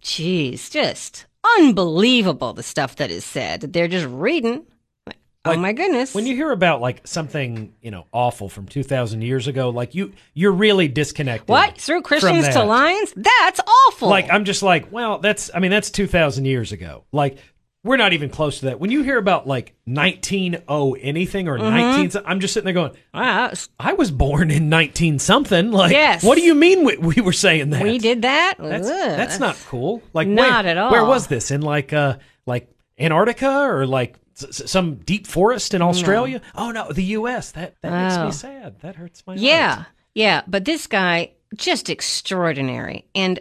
geez, 0.01 0.71
just 0.71 1.27
unbelievable 1.59 2.53
the 2.53 2.63
stuff 2.63 2.97
that 2.97 3.11
is 3.11 3.25
said. 3.25 3.61
They're 3.73 3.89
just 3.89 4.07
reading. 4.07 4.67
oh 5.09 5.13
Like, 5.45 5.59
my 5.59 5.73
goodness! 5.73 6.15
When 6.15 6.27
you 6.27 6.35
hear 6.35 6.51
about 6.51 6.81
like 6.81 7.07
something, 7.07 7.75
you 7.81 7.91
know, 7.91 8.07
awful 8.13 8.49
from 8.49 8.67
2000 8.67 9.23
years 9.23 9.49
ago, 9.49 9.71
like 9.71 9.95
you 9.95 10.13
you're 10.35 10.53
really 10.53 10.89
disconnected. 10.89 11.49
what 11.49 11.81
from 11.81 12.03
Christians 12.03 12.49
to 12.49 12.65
lions? 12.65 13.13
That's 13.17 13.61
awful. 13.61 14.09
Like 14.09 14.31
I'm 14.31 14.45
just 14.45 14.63
like, 14.63 14.91
well, 14.93 15.19
that's 15.19 15.51
I 15.55 15.61
mean, 15.61 15.71
that's 15.71 15.91
2000 15.91 16.45
years 16.45 16.73
ago. 16.73 17.05
Like 17.13 17.39
we're 17.87 17.97
not 17.97 18.13
even 18.13 18.29
close 18.29 18.59
to 18.61 18.67
that. 18.67 18.81
When 18.81 18.91
you 18.91 19.03
hear 19.03 19.17
about 19.19 19.47
like 19.47 19.75
1900 19.87 20.99
anything 21.01 21.49
or 21.49 21.59
Mm-hmm. 21.59 22.03
19 22.03 22.23
I'm 22.27 22.41
just 22.41 22.53
sitting 22.55 22.65
there 22.67 22.75
going, 22.75 22.91
it's- 23.15 23.69
I 23.79 23.93
was 23.95 24.11
born 24.11 24.51
in 24.51 24.69
19 24.69 25.19
something. 25.19 25.71
Like 25.71 25.93
Yes. 25.93 26.23
what 26.23 26.37
do 26.37 26.43
you 26.43 26.55
mean 26.55 26.85
we, 26.85 26.97
we 26.97 27.21
were 27.23 27.33
saying 27.33 27.71
that? 27.71 27.83
we 27.83 27.99
did 27.99 28.23
that. 28.23 28.55
That's 28.59 28.89
Ugh. 28.89 28.95
that's 29.17 29.39
not 29.39 29.57
cool. 29.69 30.03
Like 30.13 30.29
Not 30.29 30.65
where, 30.65 30.71
at 30.73 30.77
all. 30.79 30.91
Where 30.91 31.05
was 31.05 31.27
this? 31.29 31.51
In 31.51 31.63
like 31.63 31.93
uh 31.93 32.19
like 32.47 32.69
Antarctica 32.99 33.51
or 33.51 33.87
like 33.87 34.17
s- 34.41 34.63
some 34.71 34.97
deep 34.97 35.27
forest 35.27 35.75
in 35.75 35.83
Australia? 35.83 36.41
Oh 36.55 36.71
no, 36.71 36.91
the 36.93 37.05
U.S. 37.05 37.53
That 37.53 37.77
that 37.83 37.93
makes 37.93 38.17
Oh. 38.17 38.27
me 38.27 38.33
sad. 38.33 38.81
That 38.81 38.97
hurts 38.97 39.23
my 39.27 39.35
Yeah, 39.35 39.75
heart. 39.75 39.87
yeah. 40.15 40.43
But 40.47 40.65
this 40.65 40.87
guy, 40.87 41.33
just 41.55 41.89
extraordinary. 41.91 43.07
And 43.15 43.39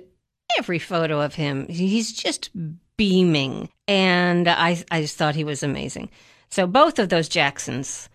every 0.57 0.79
photo 0.79 1.21
of 1.21 1.35
him, 1.35 1.67
he's 1.67 2.13
just 2.13 2.49
beaming. 2.97 3.69
And 3.87 4.47
I, 4.47 4.83
I 4.91 5.01
just 5.01 5.17
thought 5.17 5.35
he 5.35 5.43
was 5.43 5.63
amazing. 5.63 6.09
So 6.49 6.67
both 6.67 6.99
of 6.99 7.09
those 7.09 7.29
Jacksons, 7.29 8.09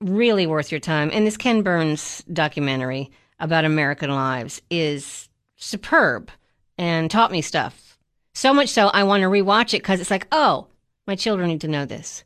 really 0.00 0.46
worth 0.46 0.70
your 0.70 0.80
time. 0.80 1.10
And 1.12 1.26
this 1.26 1.36
Ken 1.36 1.62
Burns 1.62 2.22
documentary 2.32 3.10
about 3.40 3.64
American 3.64 4.10
lives 4.10 4.62
is 4.70 5.28
superb 5.56 6.30
and 6.76 7.10
taught 7.10 7.32
me 7.32 7.42
stuff. 7.42 7.98
So 8.32 8.54
much 8.54 8.68
so 8.68 8.88
I 8.88 9.02
want 9.04 9.22
to 9.22 9.28
rewatch 9.28 9.74
it 9.74 9.82
because 9.82 10.00
it's 10.00 10.10
like, 10.10 10.28
oh, 10.30 10.68
my 11.06 11.16
children 11.16 11.48
need 11.48 11.62
to 11.62 11.68
know 11.68 11.84
this. 11.84 12.24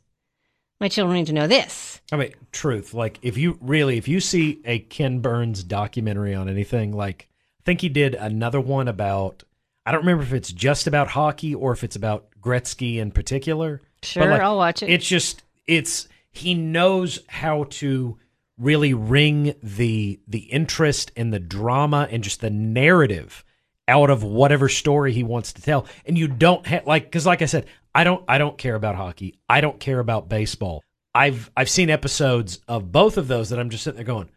My 0.79 0.87
children 0.89 1.17
need 1.17 1.27
to 1.27 1.33
know 1.33 1.47
this. 1.47 2.01
I 2.11 2.17
mean, 2.17 2.33
truth. 2.51 2.93
Like, 2.93 3.17
if 3.21 3.37
you 3.37 3.57
really, 3.61 3.97
if 3.97 4.07
you 4.07 4.19
see 4.19 4.61
a 4.65 4.79
Ken 4.79 5.19
Burns 5.19 5.63
documentary 5.63 6.35
on 6.35 6.49
anything, 6.49 6.91
like, 6.91 7.29
I 7.61 7.63
think 7.63 7.81
he 7.81 7.89
did 7.89 8.15
another 8.15 8.59
one 8.59 8.87
about. 8.87 9.43
I 9.85 9.91
don't 9.91 10.01
remember 10.01 10.23
if 10.23 10.33
it's 10.33 10.51
just 10.51 10.87
about 10.87 11.09
hockey 11.09 11.53
or 11.53 11.73
if 11.73 11.83
it's 11.83 11.95
about 11.95 12.27
Gretzky 12.41 12.97
in 12.97 13.11
particular. 13.11 13.81
Sure, 14.01 14.25
like, 14.29 14.41
I'll 14.41 14.57
watch 14.57 14.83
it. 14.83 14.89
It's 14.89 15.07
just, 15.07 15.43
it's 15.67 16.07
he 16.31 16.53
knows 16.53 17.19
how 17.27 17.65
to 17.69 18.17
really 18.57 18.93
wring 18.93 19.55
the 19.63 20.19
the 20.27 20.39
interest 20.39 21.11
and 21.15 21.33
the 21.33 21.39
drama 21.39 22.07
and 22.11 22.23
just 22.23 22.41
the 22.41 22.49
narrative 22.49 23.43
out 23.87 24.09
of 24.09 24.23
whatever 24.23 24.69
story 24.69 25.11
he 25.11 25.23
wants 25.23 25.53
to 25.53 25.61
tell. 25.61 25.85
And 26.05 26.17
you 26.17 26.27
don't 26.27 26.65
have 26.67 26.85
like 26.85 27.05
because 27.05 27.25
like 27.25 27.41
I 27.41 27.45
said, 27.45 27.65
I 27.93 28.03
don't 28.03 28.23
I 28.27 28.37
don't 28.37 28.57
care 28.57 28.75
about 28.75 28.95
hockey. 28.95 29.39
I 29.49 29.61
don't 29.61 29.79
care 29.79 29.99
about 29.99 30.29
baseball. 30.29 30.83
I've 31.15 31.51
I've 31.55 31.69
seen 31.69 31.89
episodes 31.89 32.59
of 32.67 32.91
both 32.91 33.17
of 33.17 33.27
those 33.27 33.49
that 33.49 33.59
I'm 33.59 33.69
just 33.69 33.83
sitting 33.83 33.97
there 33.97 34.05
going, 34.05 34.29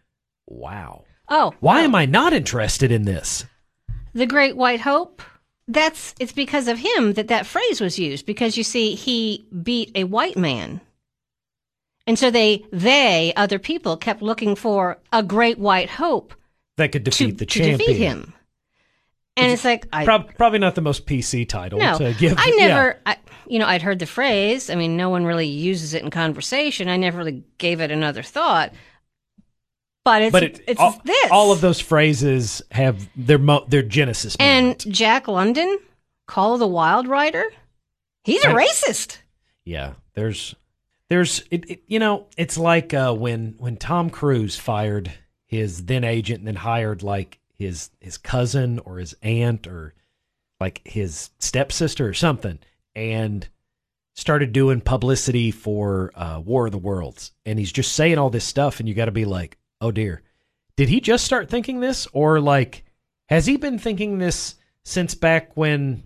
wow. 0.46 1.04
Oh, 1.28 1.54
Why 1.58 1.80
am 1.80 1.94
I 1.94 2.06
not 2.06 2.32
interested 2.32 2.92
in 2.92 3.02
this? 3.04 3.44
the 4.14 4.26
Great 4.26 4.56
White 4.56 4.80
Hope? 4.80 5.22
That's 5.68 6.14
it's 6.20 6.32
because 6.32 6.68
of 6.68 6.78
him 6.78 7.14
that 7.14 7.28
that 7.28 7.46
phrase 7.46 7.80
was 7.80 7.98
used 7.98 8.24
because 8.26 8.56
you 8.56 8.62
see 8.62 8.94
he 8.94 9.46
beat 9.62 9.90
a 9.94 10.04
white 10.04 10.36
man. 10.36 10.80
And 12.06 12.16
so 12.18 12.30
they 12.30 12.64
they 12.72 13.32
other 13.34 13.58
people 13.58 13.96
kept 13.96 14.22
looking 14.22 14.54
for 14.54 14.98
a 15.12 15.22
great 15.24 15.58
white 15.58 15.90
hope 15.90 16.34
That 16.76 16.92
could 16.92 17.04
to, 17.04 17.10
defeat 17.10 17.38
the 17.38 17.46
to 17.46 17.58
champion. 17.58 17.78
defeat 17.78 17.96
him. 17.96 18.32
And 19.36 19.52
it's 19.52 19.64
like 19.64 19.86
I 19.92 20.04
Prob- 20.04 20.34
probably 20.36 20.60
not 20.60 20.76
the 20.76 20.80
most 20.80 21.04
PC 21.04 21.48
title 21.48 21.78
no, 21.78 21.98
to 21.98 22.14
give. 22.14 22.38
I 22.38 22.54
yeah. 22.56 22.68
never, 22.68 23.00
I, 23.04 23.18
you 23.46 23.58
know, 23.58 23.66
I'd 23.66 23.82
heard 23.82 23.98
the 23.98 24.06
phrase. 24.06 24.70
I 24.70 24.76
mean, 24.76 24.96
no 24.96 25.10
one 25.10 25.26
really 25.26 25.46
uses 25.46 25.92
it 25.92 26.02
in 26.02 26.10
conversation. 26.10 26.88
I 26.88 26.96
never 26.96 27.18
really 27.18 27.44
gave 27.58 27.80
it 27.82 27.90
another 27.90 28.22
thought. 28.22 28.72
But 30.06 30.22
it's 30.22 30.32
but 30.32 30.42
it, 30.44 30.60
it's 30.68 30.80
all, 30.80 31.00
this. 31.04 31.30
all 31.32 31.50
of 31.50 31.60
those 31.60 31.80
phrases 31.80 32.62
have 32.70 33.08
their 33.16 33.38
mo- 33.38 33.64
their 33.66 33.82
genesis. 33.82 34.36
And. 34.38 34.78
Jack 34.88 35.26
London, 35.26 35.80
Call 36.26 36.54
of 36.54 36.60
the 36.60 36.66
Wild 36.68 37.08
Writer, 37.08 37.44
he's 38.22 38.44
a 38.44 38.48
racist. 38.48 39.18
yeah, 39.64 39.94
there's 40.14 40.54
there's 41.08 41.42
it, 41.50 41.68
it 41.68 41.82
you 41.88 41.98
know 41.98 42.26
it's 42.36 42.56
like 42.56 42.94
uh, 42.94 43.12
when 43.12 43.56
when 43.58 43.76
Tom 43.76 44.08
Cruise 44.10 44.56
fired 44.56 45.12
his 45.46 45.86
then 45.86 46.04
agent 46.04 46.38
and 46.38 46.46
then 46.46 46.54
hired 46.56 47.02
like 47.02 47.40
his 47.52 47.90
his 48.00 48.16
cousin 48.16 48.78
or 48.80 48.98
his 48.98 49.14
aunt 49.22 49.66
or 49.66 49.92
like 50.60 50.82
his 50.84 51.30
stepsister 51.40 52.08
or 52.08 52.14
something 52.14 52.58
and 52.94 53.48
started 54.14 54.52
doing 54.52 54.80
publicity 54.80 55.50
for 55.50 56.12
uh, 56.14 56.40
War 56.40 56.66
of 56.66 56.72
the 56.72 56.78
Worlds 56.78 57.32
and 57.44 57.58
he's 57.58 57.72
just 57.72 57.92
saying 57.92 58.18
all 58.18 58.30
this 58.30 58.44
stuff 58.44 58.78
and 58.80 58.88
you 58.88 58.94
got 58.94 59.06
to 59.06 59.10
be 59.10 59.24
like 59.24 59.58
oh 59.86 59.90
dear 59.92 60.22
did 60.76 60.88
he 60.88 61.00
just 61.00 61.24
start 61.24 61.48
thinking 61.48 61.78
this 61.80 62.08
or 62.12 62.40
like 62.40 62.84
has 63.28 63.46
he 63.46 63.56
been 63.56 63.78
thinking 63.78 64.18
this 64.18 64.56
since 64.84 65.14
back 65.14 65.56
when 65.56 66.02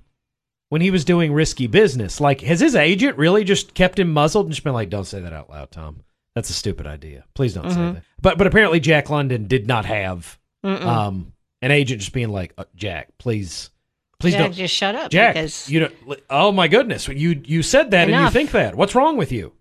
when 0.68 0.80
he 0.82 0.90
was 0.90 1.04
doing 1.04 1.32
risky 1.32 1.66
business 1.66 2.20
like 2.20 2.42
has 2.42 2.60
his 2.60 2.74
agent 2.76 3.16
really 3.16 3.42
just 3.42 3.72
kept 3.74 3.98
him 3.98 4.12
muzzled 4.12 4.46
and 4.46 4.54
just 4.54 4.62
been 4.64 4.74
like 4.74 4.90
don't 4.90 5.06
say 5.06 5.20
that 5.20 5.32
out 5.32 5.48
loud 5.48 5.70
tom 5.70 6.02
that's 6.34 6.50
a 6.50 6.52
stupid 6.52 6.86
idea 6.86 7.24
please 7.34 7.54
don't 7.54 7.70
say 7.70 7.76
Mhm. 7.78 7.94
that 7.94 8.02
but 8.20 8.36
but 8.38 8.46
apparently 8.46 8.80
jack 8.80 9.08
london 9.08 9.46
did 9.46 9.66
not 9.66 9.86
have 9.86 10.38
Mm-mm. 10.64 10.84
um 10.84 11.32
an 11.62 11.70
agent 11.70 12.00
just 12.00 12.12
being 12.12 12.28
like 12.28 12.52
uh, 12.58 12.64
jack 12.76 13.08
please 13.18 13.70
please 14.18 14.34
Jack, 14.34 14.42
don't 14.42 14.52
just 14.52 14.74
shut 14.74 14.94
up 14.94 15.10
jack 15.10 15.34
because 15.34 15.70
you 15.70 15.80
don't 15.80 15.94
oh 16.28 16.52
my 16.52 16.68
goodness 16.68 17.08
you 17.08 17.40
you 17.46 17.62
said 17.62 17.90
that 17.92 18.10
and 18.10 18.24
you 18.24 18.30
think 18.30 18.50
that 18.50 18.74
what's 18.74 18.94
wrong 18.94 19.16
with 19.16 19.32
you 19.32 19.52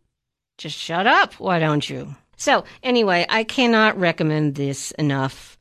just 0.57 0.77
shut 0.77 1.07
up. 1.07 1.35
Why 1.35 1.57
don't 1.57 1.89
you? 1.89 2.13
So 2.39 2.63
anyway, 2.81 3.25
I 3.29 3.43
cannot 3.43 3.99
recommend 3.99 4.55
this 4.55 4.91
enough. 4.91 5.57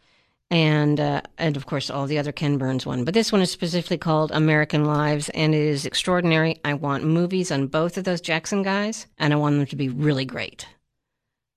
And 0.50 0.98
uh, 0.98 1.20
and 1.36 1.58
of 1.58 1.66
course 1.66 1.90
all 1.90 2.06
the 2.06 2.18
other 2.18 2.32
Ken 2.32 2.56
Burns 2.56 2.86
one, 2.86 3.04
but 3.04 3.12
this 3.12 3.30
one 3.30 3.42
is 3.42 3.50
specifically 3.50 3.98
called 3.98 4.32
American 4.32 4.86
Lives, 4.86 5.28
and 5.34 5.54
it 5.54 5.60
is 5.60 5.84
extraordinary. 5.84 6.58
I 6.64 6.72
want 6.72 7.04
movies 7.04 7.52
on 7.52 7.66
both 7.66 7.98
of 7.98 8.04
those 8.04 8.22
Jackson 8.22 8.62
guys, 8.62 9.06
and 9.18 9.34
I 9.34 9.36
want 9.36 9.58
them 9.58 9.66
to 9.66 9.76
be 9.76 9.90
really 9.90 10.24
great 10.24 10.66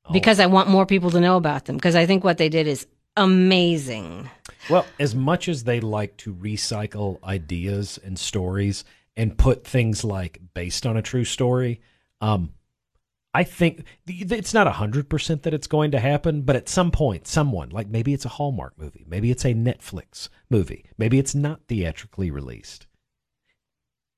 Oh. 0.04 0.12
because 0.12 0.42
I 0.42 0.48
want 0.48 0.68
more 0.68 0.86
people 0.86 1.10
to 1.12 1.22
know 1.22 1.38
about 1.38 1.66
them. 1.66 1.78
Because 1.78 1.96
I 1.96 2.06
think 2.06 2.26
what 2.26 2.38
they 2.38 2.50
did 2.50 2.68
is 2.68 2.86
amazing. 3.16 4.30
Well, 4.70 4.86
as 5.00 5.16
much 5.16 5.48
as 5.48 5.64
they 5.64 5.80
like 5.80 6.18
to 6.18 6.34
recycle 6.34 7.24
ideas 7.24 7.98
and 8.04 8.20
stories 8.20 8.84
and 9.16 9.38
put 9.38 9.66
things 9.66 10.04
like 10.04 10.40
based 10.54 10.86
on 10.86 10.98
a 10.98 11.02
true 11.02 11.24
story, 11.26 11.80
um, 12.20 12.52
I 13.34 13.44
think 13.44 13.86
it's 14.08 14.54
not 14.54 14.68
100% 14.68 15.42
that 15.44 15.54
it's 15.54 15.68
going 15.68 15.92
to 15.92 16.00
happen, 16.00 16.42
but 16.42 16.58
at 16.58 16.68
some 16.68 16.92
point, 16.92 17.28
someone, 17.28 17.70
like 17.70 17.88
maybe 17.88 18.14
it's 18.14 18.26
a 18.26 18.30
Hallmark 18.30 18.78
movie, 18.78 19.06
maybe 19.08 19.32
it's 19.32 19.46
a 19.46 19.54
Netflix 19.54 20.28
movie, 20.50 20.86
maybe 20.98 21.18
it's 21.18 21.34
not 21.34 21.62
theatrically 21.68 22.30
released. 22.30 22.88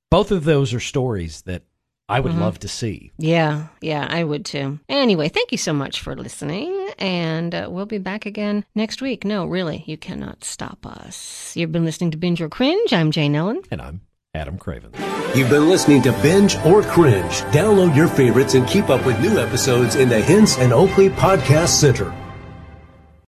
Both 0.10 0.32
of 0.32 0.46
those 0.46 0.74
are 0.74 0.80
stories 0.80 1.44
that 1.44 1.64
I 2.10 2.20
would 2.20 2.36
love 2.36 2.60
to 2.60 2.68
see. 2.68 3.12
Yeah, 3.18 3.68
yeah, 3.82 4.06
I 4.10 4.24
would 4.24 4.46
too. 4.46 4.80
Anyway, 4.90 5.30
thank 5.30 5.52
you 5.52 5.58
so 5.58 5.74
much 5.74 6.02
for 6.02 6.16
listening, 6.16 6.90
and 7.00 7.56
uh, 7.56 7.68
we'll 7.72 7.86
be 7.86 7.98
back 7.98 8.26
again 8.26 8.66
next 8.76 9.02
week. 9.02 9.24
No, 9.24 9.46
really, 9.46 9.84
you 9.88 9.98
cannot 9.98 10.44
stop 10.44 10.86
us. 10.86 11.56
You've 11.56 11.72
been 11.72 11.86
listening 11.86 12.12
to 12.12 12.18
Binge 12.18 12.42
or 12.42 12.50
Cringe. 12.50 12.94
I'm 12.94 13.10
Jane 13.10 13.36
Ellen. 13.36 13.62
And 13.72 13.82
I'm 13.82 14.02
Adam 14.36 14.58
Craven. 14.58 14.92
You've 15.36 15.52
been 15.52 15.70
listening 15.70 16.02
to 16.04 16.12
Binge 16.24 16.56
or 16.66 16.82
Cringe. 16.82 17.42
Download 17.52 17.96
your 17.96 18.08
favorites 18.08 18.56
and 18.56 18.68
keep 18.68 18.90
up 18.90 19.06
with 19.06 19.20
new 19.22 19.38
episodes 19.38 19.94
in 19.94 20.10
the 20.10 20.20
Hinson 20.20 20.74
Oakley 20.74 21.10
Podcast 21.10 21.68
Center. 21.70 22.12